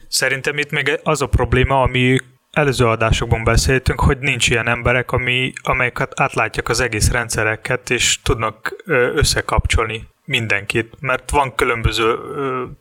[0.07, 2.17] Szerintem itt még az a probléma, ami
[2.51, 8.83] előző adásokban beszéltünk, hogy nincs ilyen emberek, ami, amelyek átlátják az egész rendszereket, és tudnak
[9.15, 12.15] összekapcsolni mindenkit, mert van különböző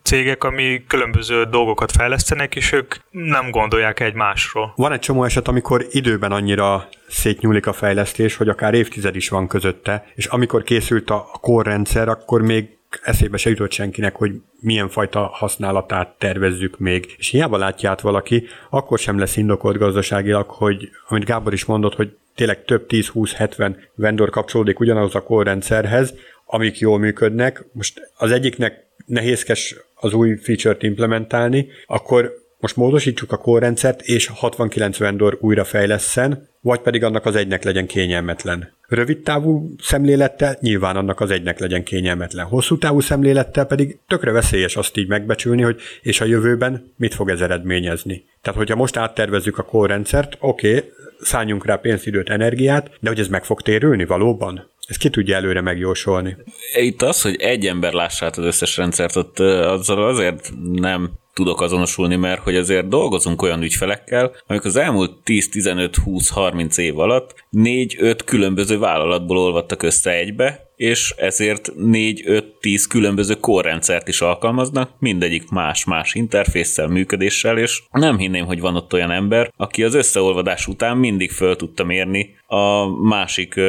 [0.01, 4.73] cégek, ami különböző dolgokat fejlesztenek, és ők nem gondolják egymásról.
[4.75, 9.47] Van egy csomó eset, amikor időben annyira szétnyúlik a fejlesztés, hogy akár évtized is van
[9.47, 14.89] közötte, és amikor készült a core rendszer, akkor még eszébe se jutott senkinek, hogy milyen
[14.89, 17.15] fajta használatát tervezzük még.
[17.17, 21.95] És hiába látja át valaki, akkor sem lesz indokolt gazdaságilag, hogy, amit Gábor is mondott,
[21.95, 26.13] hogy tényleg több 10-20-70 vendor kapcsolódik ugyanaz a core rendszerhez,
[26.51, 27.65] amik jól működnek.
[27.71, 34.27] Most az egyiknek nehézkes az új feature-t implementálni, akkor most módosítsuk a core rendszert, és
[34.27, 38.73] 69 vendor újra fejleszen, vagy pedig annak az egynek legyen kényelmetlen.
[38.87, 42.45] Rövid távú szemlélettel nyilván annak az egynek legyen kényelmetlen.
[42.45, 47.29] Hosszú távú szemlélettel pedig tökre veszélyes azt így megbecsülni, hogy és a jövőben mit fog
[47.29, 48.25] ez eredményezni.
[48.41, 50.89] Tehát, hogyha most áttervezzük a core rendszert, oké, okay,
[51.21, 54.69] szálljunk rá pénzidőt, energiát, de hogy ez meg fog térülni valóban?
[54.89, 56.37] Ez ki tudja előre megjósolni.
[56.75, 61.61] Itt az, hogy egy ember lássa át az összes rendszert, ott azzal azért nem tudok
[61.61, 68.79] azonosulni, mert hogy azért dolgozunk olyan ügyfelekkel, amik az elmúlt 10-15-20-30 év alatt 4-5 különböző
[68.79, 77.57] vállalatból olvadtak össze egybe, és ezért 4-5-10 különböző korrendszert is alkalmaznak, mindegyik más-más interfésszel, működéssel,
[77.57, 81.83] és nem hinném, hogy van ott olyan ember, aki az összeolvadás után mindig föl tudta
[81.83, 83.59] mérni a másik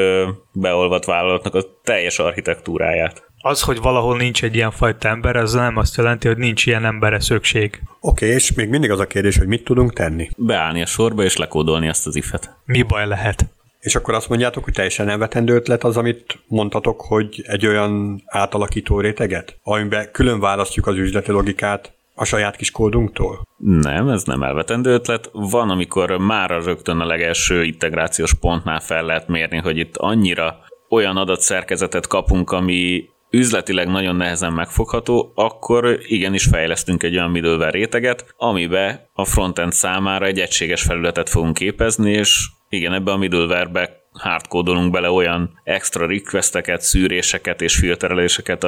[0.52, 3.28] beolvadt vállalatnak a teljes architektúráját.
[3.42, 6.84] Az, hogy valahol nincs egy ilyen fajta ember, az nem azt jelenti, hogy nincs ilyen
[6.84, 7.80] emberre szükség.
[8.00, 10.28] Oké, okay, és még mindig az a kérdés, hogy mit tudunk tenni.
[10.36, 12.56] Beállni a sorba és lekódolni ezt az ifet.
[12.64, 13.44] Mi baj lehet?
[13.80, 19.00] És akkor azt mondjátok, hogy teljesen elvetendő ötlet az, amit mondtatok, hogy egy olyan átalakító
[19.00, 23.46] réteget, amiben külön választjuk az üzleti logikát a saját kis kódunktól?
[23.56, 25.30] Nem, ez nem elvetendő ötlet.
[25.32, 30.58] Van, amikor már a rögtön a legelső integrációs pontnál fel lehet mérni, hogy itt annyira
[30.88, 38.34] olyan adatszerkezetet kapunk, ami üzletileg nagyon nehezen megfogható, akkor igenis fejlesztünk egy olyan middleware réteget,
[38.36, 44.92] amibe a frontend számára egy egységes felületet fogunk képezni, és igen, ebbe a middleware-be hardkódolunk
[44.92, 48.66] bele olyan extra requesteket, szűréseket és filtereléseket,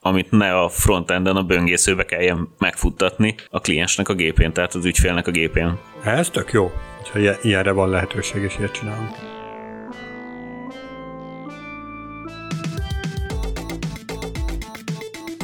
[0.00, 5.26] amit ne a frontenden a böngészőbe kelljen megfuttatni a kliensnek a gépén, tehát az ügyfélnek
[5.26, 5.78] a gépén.
[6.04, 9.33] Ez tök jó, hogyha ilyen- ilyenre van lehetőség, és ilyet csinálunk.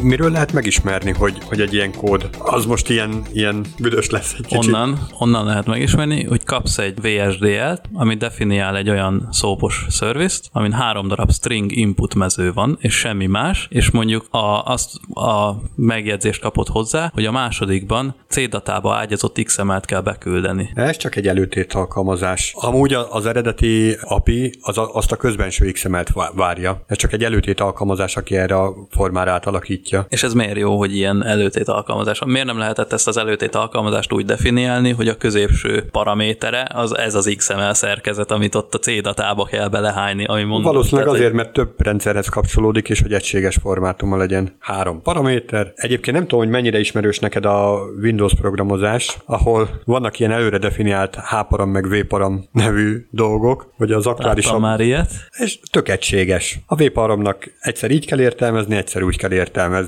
[0.02, 4.46] Miről lehet megismerni, hogy, hogy egy ilyen kód, az most ilyen, ilyen büdös lesz egy
[4.46, 4.72] kicsit?
[4.72, 10.72] Onnan, onnan lehet megismerni, hogy kapsz egy VSDL-t, ami definiál egy olyan szópos szervizt, amin
[10.72, 16.40] három darab string input mező van, és semmi más, és mondjuk a, azt a megjegyzést
[16.40, 20.70] kapod hozzá, hogy a másodikban C-datába ágyazott XML-t kell beküldeni.
[20.74, 22.52] Ez csak egy előtét alkalmazás.
[22.56, 26.82] Amúgy az eredeti API az a, azt a közbenső XML-t vá- várja.
[26.86, 29.89] Ez csak egy előtét alkalmazás, aki erre a formára átalakítja.
[30.08, 32.22] És ez miért jó, hogy ilyen előtét alkalmazás?
[32.24, 37.14] Miért nem lehetett ezt az előtét alkalmazást úgy definiálni, hogy a középső paramétere az ez
[37.14, 40.72] az XML szerkezet, amit ott a C-datába kell belehányni, ami mondom.
[40.72, 44.56] Valószínűleg Tehát, azért, mert több rendszerhez kapcsolódik, és hogy egységes formátuma legyen.
[44.58, 45.72] Három paraméter.
[45.74, 51.16] Egyébként nem tudom, hogy mennyire ismerős neked a Windows programozás, ahol vannak ilyen előre definiált
[51.16, 55.10] H-param meg V-param nevű dolgok, hogy az aktuálisabb már ilyet.
[55.38, 56.58] és tök egységes.
[56.66, 59.79] A V-paramnak egyszer így kell értelmezni, egyszer úgy kell értelmezni.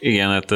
[0.00, 0.50] Igen, hát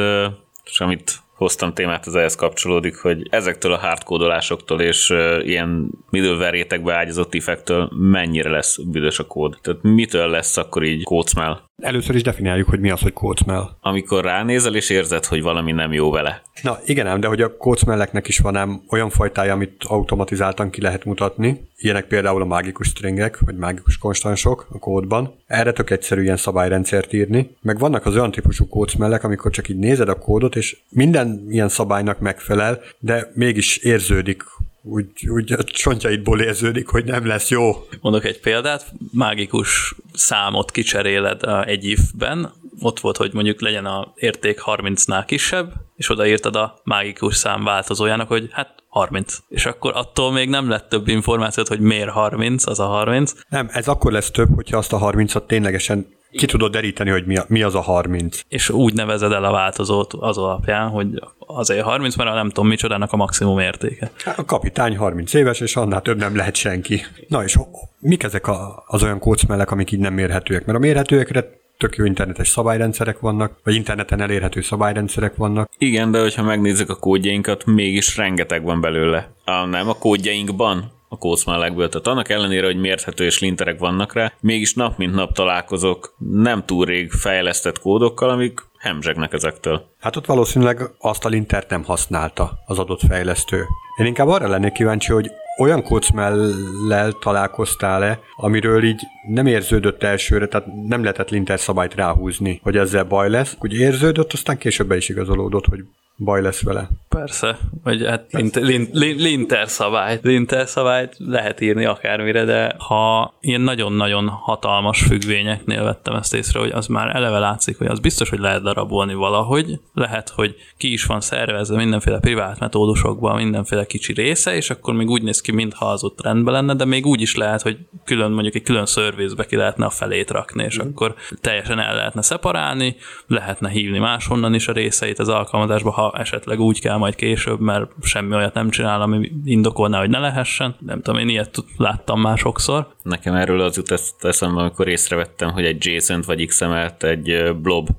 [0.65, 5.09] és amit hoztam témát, az ehhez kapcsolódik, hogy ezektől a hardkódolásoktól és
[5.41, 9.57] ilyen middleware rétegbe ágyazott effektől mennyire lesz büdös a kód.
[9.61, 13.69] Tehát mitől lesz akkor így kócmel Először is definiáljuk, hogy mi az, hogy kócmell.
[13.81, 16.41] Amikor ránézel és érzed, hogy valami nem jó vele.
[16.61, 20.81] Na igen ám, de hogy a kócmelleknek is van ám olyan fajtája, amit automatizáltan ki
[20.81, 21.67] lehet mutatni.
[21.77, 25.35] Ilyenek például a mágikus stringek, vagy mágikus konstansok a kódban.
[25.47, 27.55] Erre tök egyszerű ilyen szabályrendszert írni.
[27.61, 31.69] Meg vannak az olyan típusú kócmellek, amikor csak így nézed a kódot, és minden ilyen
[31.69, 34.43] szabálynak megfelel, de mégis érződik,
[34.87, 37.87] úgy, úgy a csontjaidból érződik, hogy nem lesz jó.
[38.01, 44.61] Mondok egy példát, mágikus számot kicseréled egy if-ben, ott volt, hogy mondjuk legyen a érték
[44.65, 49.37] 30-nál kisebb, és odaírtad a mágikus szám változójának, hogy hát 30.
[49.47, 53.33] És akkor attól még nem lett több információt, hogy miért 30, az a 30.
[53.49, 57.37] Nem, ez akkor lesz több, hogyha azt a 30-at ténylegesen ki tudod deríteni, hogy mi,
[57.37, 58.39] a, mi az a 30.
[58.47, 61.07] És úgy nevezed el a változót az alapján, hogy
[61.39, 64.11] azért 30, mert nem tudom micsodának a maximum értéke.
[64.37, 67.01] A kapitány 30 éves, és annál több nem lehet senki.
[67.27, 67.57] Na és
[67.99, 70.65] mik ezek a, az olyan kócmellek, amik így nem mérhetőek?
[70.65, 75.69] Mert a mérhetőekre tök jó internetes szabályrendszerek vannak, vagy interneten elérhető szabályrendszerek vannak.
[75.77, 79.31] Igen, de hogyha megnézzük a kódjainkat, mégis rengeteg van belőle.
[79.45, 81.89] A, nem a kódjainkban, a kócmellekből.
[81.89, 86.65] Tehát annak ellenére, hogy mérthető és linterek vannak rá, mégis nap mint nap találkozok nem
[86.65, 89.85] túl rég fejlesztett kódokkal, amik hemzsegnek ezektől.
[89.99, 93.65] Hát ott valószínűleg azt a lintert nem használta az adott fejlesztő.
[93.99, 100.67] Én inkább arra lennék kíváncsi, hogy olyan kocmellel találkoztál-e, amiről így nem érződött elsőre, tehát
[100.87, 105.09] nem lehetett linter szabályt ráhúzni, hogy ezzel baj lesz, úgy érződött, aztán később be is
[105.09, 105.83] igazolódott, hogy
[106.17, 106.89] baj lesz vele.
[107.09, 110.23] Persze, vagy hát linter, linter, linter szabályt.
[110.23, 116.71] Linter szabályt lehet írni akármire, de ha ilyen nagyon-nagyon hatalmas függvényeknél vettem ezt észre, hogy
[116.71, 121.05] az már eleve látszik, hogy az biztos, hogy lehet darabolni valahogy, lehet, hogy ki is
[121.05, 125.85] van szervezve mindenféle privát metódusokban, mindenféle kicsi része, és akkor még úgy néz ki, mintha
[125.85, 129.45] az ott rendben lenne, de még úgy is lehet, hogy külön mondjuk egy külön szörvészbe
[129.45, 130.87] ki lehetne a felét rakni, és mm.
[130.87, 132.95] akkor teljesen el lehetne szeparálni,
[133.27, 137.91] lehetne hívni máshonnan is a részeit az alkalmazásba, ha esetleg úgy kell majd később, mert
[138.01, 140.75] semmi olyat nem csinál, ami indokolná, hogy ne lehessen.
[140.79, 142.87] Nem tudom, én ilyet láttam már sokszor.
[143.03, 147.89] Nekem erről az jut eszembe, amikor észrevettem, hogy egy JSON-t vagy XML-t egy blob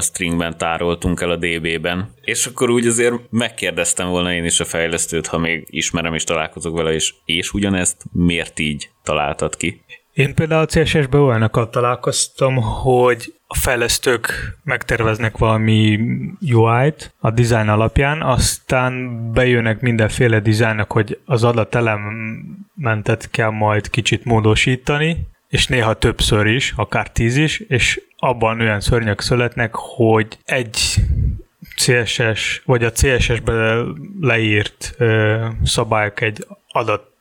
[0.00, 5.26] stringben tároltunk el a DB-ben, és akkor úgy azért megkérdeztem volna én is a fejlesztőt,
[5.26, 9.82] ha még ismerem és találkozok vele, és, és ugyanezt miért így találtad ki?
[10.12, 16.00] Én például a CSS-be olyanokkal találkoztam, hogy a fejlesztők megterveznek valami
[16.40, 25.26] UI-t a design alapján, aztán bejönnek mindenféle dizájnok, hogy az adatelementet kell majd kicsit módosítani,
[25.48, 30.78] és néha többször is, akár tíz is, és abban olyan szörnyek születnek, hogy egy
[31.76, 33.82] CSS, vagy a CSS-be
[34.20, 37.12] leírt ö, szabályok egy adat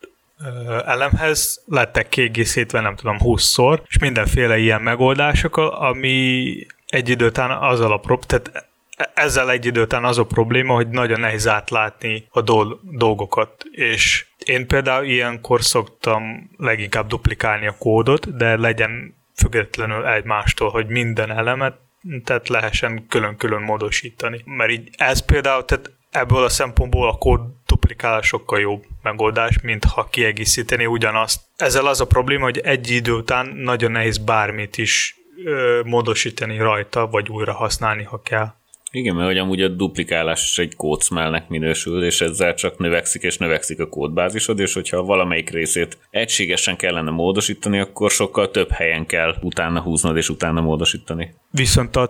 [0.85, 6.55] elemhez lettek kiegészítve, nem tudom, 20-szor, és mindenféle ilyen megoldások, ami
[6.87, 8.71] egy idő után az a prób, tehát
[9.13, 12.41] ezzel egy idő után az a probléma, hogy nagyon nehéz átlátni a
[12.81, 20.87] dolgokat, és én például ilyenkor szoktam leginkább duplikálni a kódot, de legyen függetlenül egymástól, hogy
[20.87, 21.75] minden elemet
[22.23, 24.41] tehát lehessen külön-külön módosítani.
[24.45, 29.85] Mert így ez például, tehát ebből a szempontból a kód duplikálás sokkal jobb megoldás, mint
[29.85, 31.41] ha kiegészíteni ugyanazt.
[31.55, 37.07] Ezzel az a probléma, hogy egy idő után nagyon nehéz bármit is ö, módosítani rajta,
[37.07, 38.53] vagy újra használni, ha kell.
[38.95, 43.79] Igen, mert hogy amúgy a duplikálás egy kódszmelnek minősül, és ezzel csak növekszik és növekszik
[43.79, 49.81] a kódbázisod, és hogyha valamelyik részét egységesen kellene módosítani, akkor sokkal több helyen kell utána
[49.81, 51.33] húznod és utána módosítani.
[51.51, 52.07] Viszont a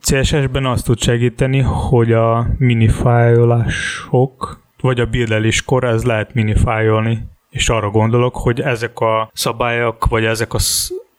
[0.00, 7.18] CSS-ben azt tud segíteni, hogy a minifájolások, vagy a bildeléskor ez lehet minifájolni.
[7.50, 10.58] És arra gondolok, hogy ezek a szabályok, vagy ezek a,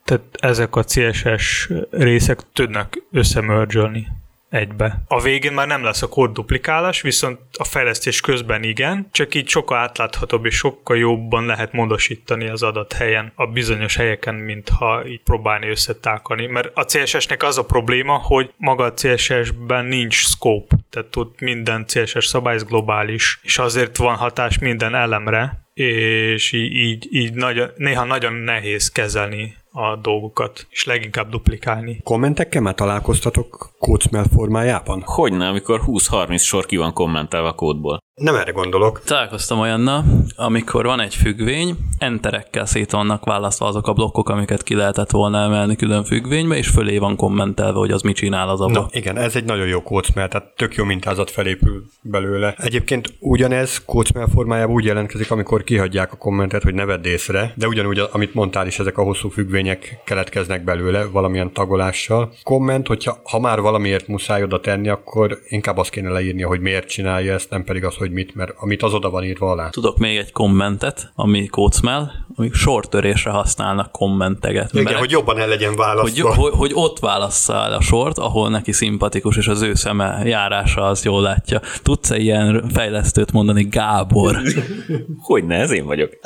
[0.03, 4.07] tehát ezek a CSS részek tudnak összemörzsölni
[4.55, 5.03] egybe.
[5.07, 9.47] A végén már nem lesz a kód duplikálás, viszont a fejlesztés közben igen, csak így
[9.47, 15.07] sokkal átláthatóbb és sokkal jobban lehet módosítani az adat helyen, a bizonyos helyeken, mint ha
[15.07, 16.45] így próbálni összetákani.
[16.47, 21.85] Mert a CSS-nek az a probléma, hogy maga a CSS-ben nincs scope, tehát ott minden
[21.85, 28.03] CSS szabály globális, és azért van hatás minden elemre, és így, így, így nagyon, néha
[28.03, 31.99] nagyon nehéz kezelni a dolgokat, és leginkább duplikálni.
[32.03, 35.01] Kommentekkel már találkoztatok kódszmell formájában?
[35.05, 38.03] Hogyne, amikor 20-30 sor ki van kommentelve a kódból.
[38.15, 39.01] Nem erre gondolok.
[39.03, 40.03] Találkoztam olyannal,
[40.35, 45.43] amikor van egy függvény, enterekkel szét vannak választva azok a blokkok, amiket ki lehetett volna
[45.43, 49.17] emelni külön függvénybe, és fölé van kommentelve, hogy az mit csinál az a Na, igen,
[49.17, 52.55] ez egy nagyon jó kócmel, tehát tök jó mintázat felépül belőle.
[52.57, 57.67] Egyébként ugyanez kócmel formájában úgy jelentkezik, amikor kihagyják a kommentet, hogy ne vedd észre, de
[57.67, 62.33] ugyanúgy, amit mondtál is, ezek a hosszú függvények keletkeznek belőle valamilyen tagolással.
[62.43, 66.87] Komment, hogyha ha már valamiért muszáj oda tenni, akkor inkább azt kéne leírnia, hogy miért
[66.87, 69.69] csinálja ezt, nem pedig az, hogy mit, mert amit az oda van írva alá.
[69.69, 74.69] Tudok még egy kommentet, ami kócmel, amik sortörésre használnak kommenteget.
[74.71, 76.33] Igen, Mert- hogy jobban el legyen hogy, választva.
[76.35, 80.81] hogy, hogy ott válassza el a sort, ahol neki szimpatikus, és az ő szeme járása
[80.81, 81.61] az jól látja.
[81.83, 84.41] Tudsz-e ilyen fejlesztőt mondani, Gábor?
[85.21, 86.17] Hogyne, ez én vagyok.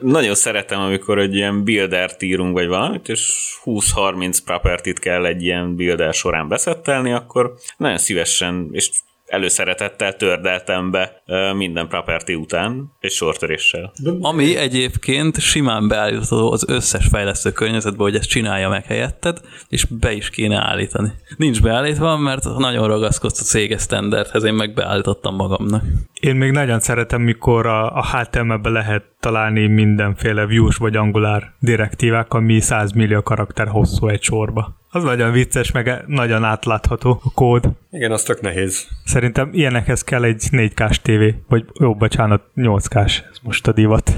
[0.00, 5.76] Nagyon szeretem, amikor egy ilyen buildert írunk, vagy valamit, és 20-30 propertit kell egy ilyen
[5.76, 8.90] builder során beszettelni, akkor nagyon szívesen és
[9.28, 11.22] előszeretettel tördeltem be
[11.56, 13.92] minden property után, egy sortöréssel.
[14.20, 20.12] Ami egyébként simán beállítható az összes fejlesztő környezetbe, hogy ezt csinálja meg helyetted, és be
[20.12, 21.12] is kéne állítani.
[21.36, 25.82] Nincs beállítva, mert nagyon ragaszkodsz a céges standardhez, én meg beállítottam magamnak.
[26.20, 32.32] Én még nagyon szeretem, mikor a, a HTML-be lehet találni mindenféle views vagy angular direktívák,
[32.32, 34.77] ami 100 millió karakter hosszú egy sorba.
[34.90, 37.68] Az nagyon vicces, meg nagyon átlátható a kód.
[37.90, 38.88] Igen, az tök nehéz.
[39.04, 44.12] Szerintem ilyenekhez kell egy 4K-s tévé, vagy jó, bocsánat, 8K-s, ez most a divat.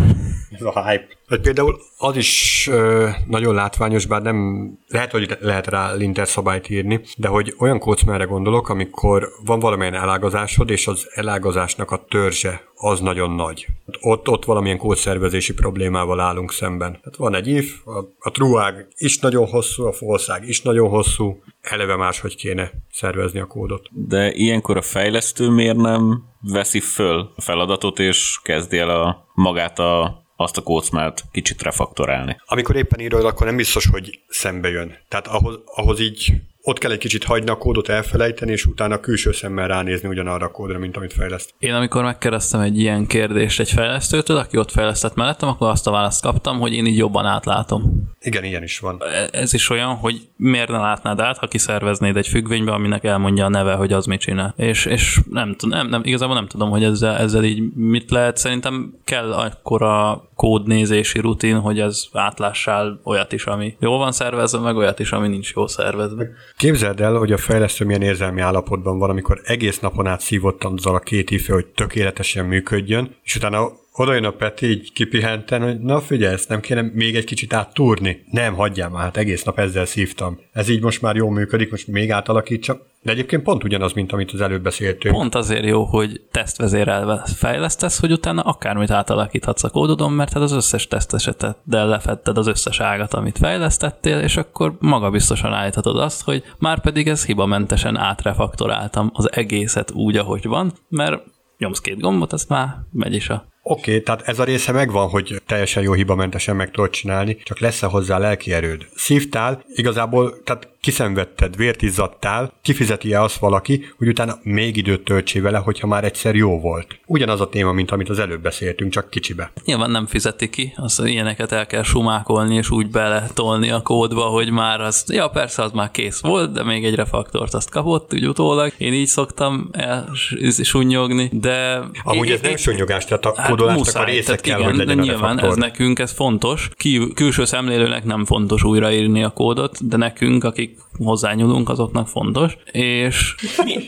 [0.50, 1.06] Ez a hype.
[1.30, 6.70] Vagy például az is ö, nagyon látványos, bár nem lehet, hogy lehet rá linter szabályt
[6.70, 12.62] írni, de hogy olyan kócmerre gondolok, amikor van valamilyen elágazásod, és az elágazásnak a törzse
[12.74, 13.66] az nagyon nagy.
[14.00, 16.90] Ott, ott valamilyen kódszervezési problémával állunk szemben.
[16.90, 21.42] Tehát van egy if, a, a truág is nagyon hosszú, a falszág is nagyon hosszú,
[21.60, 23.88] eleve máshogy kéne szervezni a kódot.
[23.90, 29.78] De ilyenkor a fejlesztő miért nem veszi föl a feladatot, és kezdi el a, magát
[29.78, 32.40] a, azt a kócmát kicsit refaktorálni.
[32.46, 34.98] Amikor éppen írod, akkor nem biztos, hogy szembe jön.
[35.08, 36.32] Tehát ahhoz, ahhoz így
[36.62, 40.50] ott kell egy kicsit hagyni a kódot elfelejteni, és utána külső szemmel ránézni ugyanarra a
[40.50, 41.54] kódra, mint amit fejleszt.
[41.58, 45.90] Én amikor megkérdeztem egy ilyen kérdést egy fejlesztőtől, aki ott fejlesztett mellettem, akkor azt a
[45.90, 48.08] választ kaptam, hogy én így jobban átlátom.
[48.20, 49.02] Igen, ilyen is van.
[49.02, 53.44] E- Ez is olyan, hogy miért ne látnád át, ha kiszerveznéd egy függvénybe, aminek elmondja
[53.44, 54.54] a neve, hogy az mit csinál.
[54.56, 58.36] És, és nem, nem, nem, igazából nem tudom, hogy ezzel, ezzel így mit lehet.
[58.36, 64.76] Szerintem kell akkora kódnézési rutin, hogy ez átlássál olyat is, ami jól van szervezve, meg
[64.76, 66.28] olyat is, ami nincs jól szervezve.
[66.60, 70.94] Képzeld el, hogy a fejlesztő milyen érzelmi állapotban van, amikor egész napon át szívottan azzal
[70.94, 75.80] a két ife, hogy tökéletesen működjön, és utána oda jön a Peti így kipihenten, hogy
[75.80, 78.24] na figyelj, ezt nem kéne még egy kicsit áttúrni.
[78.30, 80.40] Nem, hagyjál már, hát egész nap ezzel szívtam.
[80.52, 82.78] Ez így most már jól működik, most még átalakítsam.
[83.02, 85.14] De egyébként pont ugyanaz, mint amit az előbb beszéltünk.
[85.14, 90.52] Pont azért jó, hogy tesztvezérelve fejlesztesz, hogy utána akármit átalakíthatsz a kódodon, mert hát az
[90.52, 96.80] összes teszteseteddel lefetted az összes ágat, amit fejlesztettél, és akkor magabiztosan állíthatod azt, hogy már
[96.80, 101.22] pedig ez hibamentesen átrefaktoráltam az egészet úgy, ahogy van, mert
[101.58, 105.08] nyomsz két gombot, azt már megy is a Oké, okay, tehát ez a része megvan,
[105.08, 108.86] hogy teljesen jó hibamentesen meg tudod csinálni, csak lesz-e hozzá lelki erőd.
[108.94, 115.58] Szívtál, igazából, tehát kiszenvedted, vért izzadtál, kifizeti-e azt valaki, hogy utána még időt töltsé vele,
[115.58, 116.98] hogyha már egyszer jó volt.
[117.06, 119.52] Ugyanaz a téma, mint amit az előbb beszéltünk, csak kicsibe.
[119.64, 124.50] Nyilván nem fizeti ki, az ilyeneket el kell sumákolni, és úgy beletolni a kódba, hogy
[124.50, 128.26] már az, ja persze, az már kész volt, de még egy refaktort azt kapott, úgy
[128.26, 128.72] utólag.
[128.78, 131.80] Én így szoktam elsunyogni, de...
[132.02, 135.04] Amúgy ez nem sunyogás, tehát a kódolásnak a része kell, igen, hogy legyen de a
[135.04, 135.48] nyilván refaktor.
[135.48, 136.68] ez nekünk ez fontos.
[136.76, 142.56] Kívül, külső szemlélőnek nem fontos újraírni a kódot, de nekünk, akik hozzányúlunk, azoknak fontos.
[142.72, 143.34] És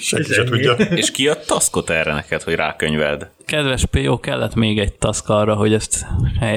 [0.01, 0.73] Senki se tudja.
[0.73, 3.31] És ki a taskot erre neked, hogy rákönyveld?
[3.53, 6.07] kedves PO, kellett még egy task arra, hogy ezt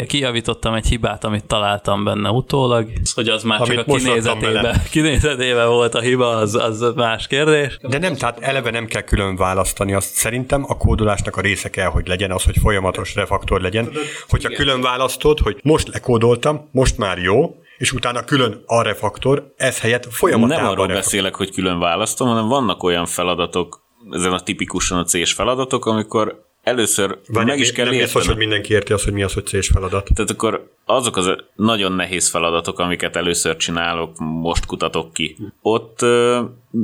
[0.08, 5.66] kijavítottam egy hibát, amit találtam benne utólag, hogy az már Amit csak a kinézetébe, kinézetébe
[5.66, 7.78] volt a hiba, az, az más kérdés.
[7.82, 9.94] De nem, tehát eleve nem kell külön választani.
[9.94, 13.90] Azt szerintem a kódolásnak a része kell, hogy legyen az, hogy folyamatos refaktor legyen.
[14.30, 19.80] Hogyha külön választod, hogy most lekódoltam, most már jó, és utána külön a refaktor, ez
[19.80, 24.98] helyett folyamatában Nem arról beszélek, hogy külön választom, hanem vannak olyan feladatok, ezen a tipikusan
[24.98, 28.48] a C-s feladatok, amikor először Vagy meg is kell nem biztos, hogy értenem.
[28.48, 30.10] mindenki érti azt, hogy mi az, hogy C-s feladat.
[30.16, 35.38] Tehát akkor azok az nagyon nehéz feladatok, amiket először csinálok, most kutatok ki.
[35.62, 36.42] Ott ö,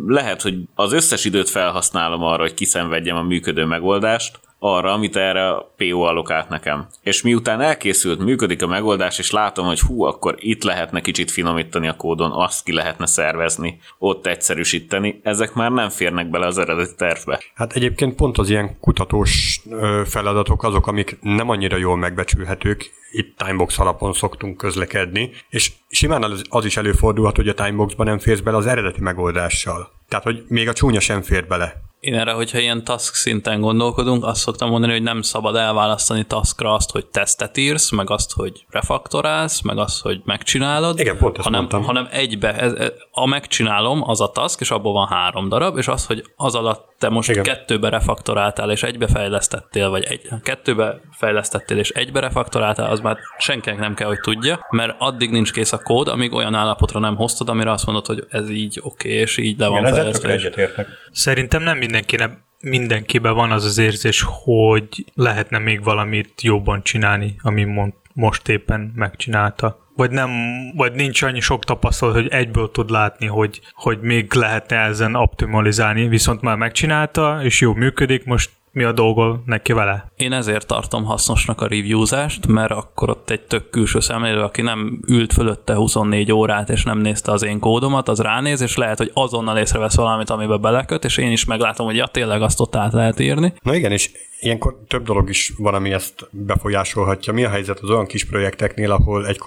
[0.07, 5.49] lehet, hogy az összes időt felhasználom arra, hogy kiszenvedjem a működő megoldást, arra, amit erre
[5.49, 6.87] a PO alokált nekem.
[7.01, 11.87] És miután elkészült, működik a megoldás, és látom, hogy hú, akkor itt lehetne kicsit finomítani
[11.87, 16.95] a kódon, azt ki lehetne szervezni, ott egyszerűsíteni, ezek már nem férnek bele az eredeti
[16.95, 17.41] tervbe.
[17.53, 19.61] Hát egyébként pont az ilyen kutatós
[20.05, 26.65] feladatok azok, amik nem annyira jól megbecsülhetők, itt timebox alapon szoktunk közlekedni, és simán az
[26.65, 29.91] is előfordulhat, hogy a timeboxban nem férsz bele az eredeti megoldással.
[30.07, 31.89] Tehát, hogy még a csúnya sem fér bele.
[32.01, 36.73] Én erre, hogyha ilyen task szinten gondolkodunk, azt szoktam mondani, hogy nem szabad elválasztani taskra
[36.73, 40.99] azt, hogy tesztet írsz, meg azt, hogy refaktorálsz, meg azt, hogy megcsinálod.
[40.99, 41.83] Igen, pont ezt hanem, mondtam.
[41.83, 45.87] hanem egybe, ez, ez, a megcsinálom, az a task, és abból van három darab, és
[45.87, 47.43] az, hogy az alatt te most Igen.
[47.43, 53.79] kettőbe refaktoráltál, és egybe fejlesztettél, vagy egy, kettőbe fejlesztettél, és egybe refaktoráltál, az már senkinek
[53.79, 57.49] nem kell, hogy tudja, mert addig nincs kész a kód, amíg olyan állapotra nem hoztad,
[57.49, 60.85] amire azt mondod, hogy ez így oké, okay, és így le van Igen, fejlesztve.
[61.11, 67.63] Szerintem nem mindenkinek mindenkiben van az az érzés, hogy lehetne még valamit jobban csinálni, ami
[67.63, 69.79] mond, most éppen megcsinálta.
[69.95, 70.31] Vagy, nem,
[70.75, 76.07] vagy nincs annyi sok tapasztalat, hogy egyből tud látni, hogy, hogy még lehetne ezen optimalizálni,
[76.07, 80.11] viszont már megcsinálta, és jó működik, most mi a dolga neki vele?
[80.15, 84.99] Én ezért tartom hasznosnak a reviewzást, mert akkor ott egy tök külső szemlélő, aki nem
[85.07, 89.11] ült fölötte 24 órát, és nem nézte az én kódomat, az ránéz, és lehet, hogy
[89.13, 92.93] azonnal észrevesz valamit, amiben beleköt, és én is meglátom, hogy ja, tényleg azt ott át
[92.93, 93.53] lehet írni.
[93.61, 94.11] Na igen, és
[94.41, 97.33] ilyenkor több dolog is van, ami ezt befolyásolhatja.
[97.33, 99.39] Mi a helyzet az olyan kis projekteknél, ahol egy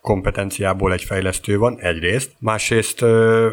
[0.00, 2.32] kompetenciából egy fejlesztő van, egyrészt.
[2.38, 3.04] Másrészt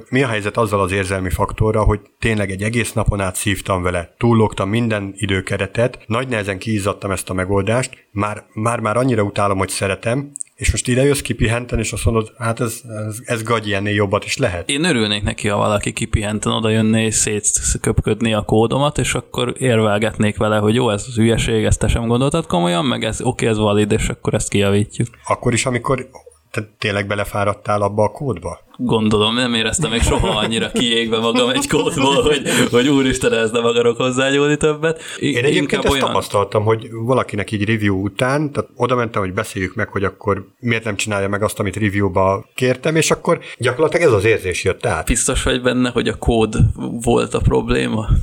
[0.09, 4.13] mi a helyzet azzal az érzelmi faktorral, hogy tényleg egy egész napon át szívtam vele,
[4.17, 9.69] túllogtam minden időkeretet, nagy nehezen kiizzadtam ezt a megoldást, már, már, már annyira utálom, hogy
[9.69, 13.93] szeretem, és most ide jössz kipihenten, és azt mondod, hát ez, ez, ez gagy, ennél
[13.93, 14.69] jobbat is lehet.
[14.69, 20.37] Én örülnék neki, ha valaki kipihenten oda jönné és szétköpködni a kódomat, és akkor érvelgetnék
[20.37, 23.57] vele, hogy jó, ez az hülyeség, ezt te sem gondoltad komolyan, meg ez oké, ez
[23.57, 25.07] valid, és akkor ezt kijavítjuk.
[25.25, 26.09] Akkor is, amikor
[26.51, 28.66] te tényleg belefáradtál abba a kódba?
[28.80, 33.65] Gondolom, nem éreztem még soha annyira kiégve magam egy kódból, hogy, hogy úristen, ez nem
[33.65, 35.01] akarok hozzányúlni többet.
[35.19, 39.75] I- Én egyébként ezt tapasztaltam, hogy valakinek így review után, tehát oda mentem, hogy beszéljük
[39.75, 44.13] meg, hogy akkor miért nem csinálja meg azt, amit reviewba kértem, és akkor gyakorlatilag ez
[44.13, 45.05] az érzés jött át.
[45.05, 46.55] Biztos vagy benne, hogy a kód
[47.01, 48.07] volt a probléma?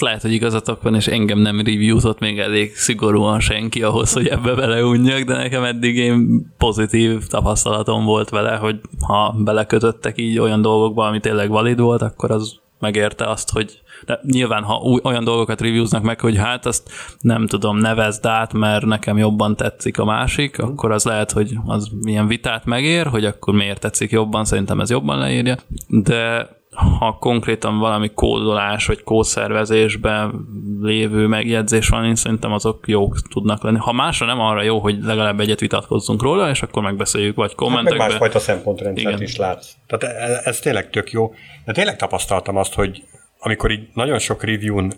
[0.00, 4.54] Lehet, hogy igazatok van, és engem nem reviewzott még elég szigorúan senki ahhoz, hogy ebbe
[4.54, 11.06] beleunjak, de nekem eddig én pozitív tapasztalatom volt vele, hogy ha belekötöttek így olyan dolgokba,
[11.06, 15.60] ami tényleg valid volt, akkor az megérte azt, hogy de nyilván, ha új, olyan dolgokat
[15.60, 16.90] reviewznak meg, hogy hát azt
[17.20, 21.90] nem tudom, nevezd át, mert nekem jobban tetszik a másik, akkor az lehet, hogy az
[22.00, 25.56] milyen vitát megér, hogy akkor miért tetszik jobban, szerintem ez jobban leírja,
[25.88, 30.46] de ha konkrétan valami kódolás vagy kódszervezésben
[30.80, 33.78] lévő megjegyzés van, én szerintem azok jók tudnak lenni.
[33.78, 37.58] Ha másra nem arra jó, hogy legalább egyet vitatkozzunk róla, és akkor megbeszéljük, vagy Hát
[37.58, 38.04] meg kommentekbe.
[38.04, 39.22] másfajta szempontrendszert Igen.
[39.22, 39.72] is látsz.
[39.86, 41.34] Tehát ez, ez tényleg tök jó.
[41.64, 43.02] De tényleg tapasztaltam azt, hogy
[43.38, 44.92] amikor így nagyon sok review-n,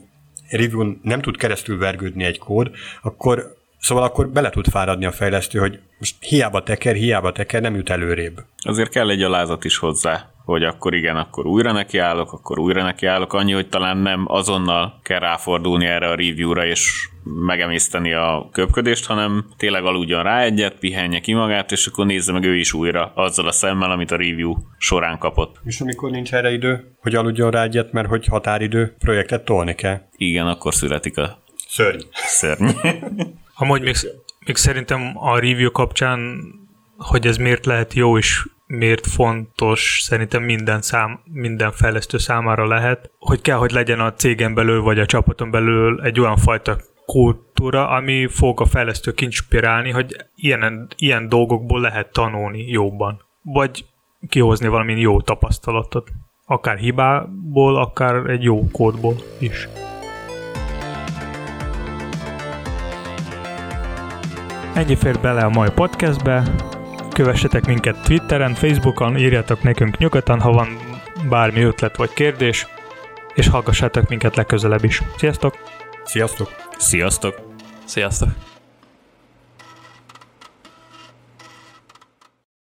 [0.51, 2.71] review-n nem tud keresztül vergődni egy kód,
[3.03, 7.75] akkor Szóval akkor bele tud fáradni a fejlesztő, hogy most hiába teker, hiába teker, nem
[7.75, 8.45] jut előrébb.
[8.57, 13.33] Azért kell egy alázat is hozzá, hogy akkor igen, akkor újra nekiállok, akkor újra nekiállok,
[13.33, 19.45] annyi, hogy talán nem azonnal kell ráfordulni erre a review-ra és megemészteni a köpködést, hanem
[19.57, 23.47] tényleg aludjon rá egyet, pihenje ki magát, és akkor nézze meg ő is újra azzal
[23.47, 25.61] a szemmel, amit a review során kapott.
[25.65, 30.01] És amikor nincs erre idő, hogy aludjon rá egyet, mert hogy határidő, projektet tolni kell.
[30.17, 32.01] Igen, akkor születik a Szörny.
[32.13, 32.69] szörny.
[33.55, 33.95] Amúgy még,
[34.47, 36.39] még szerintem a review kapcsán,
[36.97, 43.11] hogy ez miért lehet jó és miért fontos, szerintem minden, szám, minden fejlesztő számára lehet,
[43.19, 47.89] hogy kell, hogy legyen a cégen belül vagy a csapaton belül egy olyan fajta kultúra,
[47.89, 53.25] ami fog a fejlesztők inspirálni, hogy ilyen, ilyen dolgokból lehet tanulni jobban.
[53.43, 53.85] Vagy
[54.29, 56.11] kihozni valami jó tapasztalatot.
[56.45, 59.69] Akár hibából, akár egy jó kódból is.
[64.75, 66.43] Ennyi fér bele a mai podcastbe.
[67.17, 70.69] Kövessetek minket Twitteren, Facebookon, írjatok nekünk nyugodtan, ha van
[71.29, 72.67] bármi ötlet vagy kérdés,
[73.35, 75.03] és hallgassátok minket legközelebb is.
[75.17, 75.55] Sziasztok!
[76.05, 76.49] Sziasztok!
[76.79, 77.35] Sziasztok!
[77.85, 78.56] Sziasztok!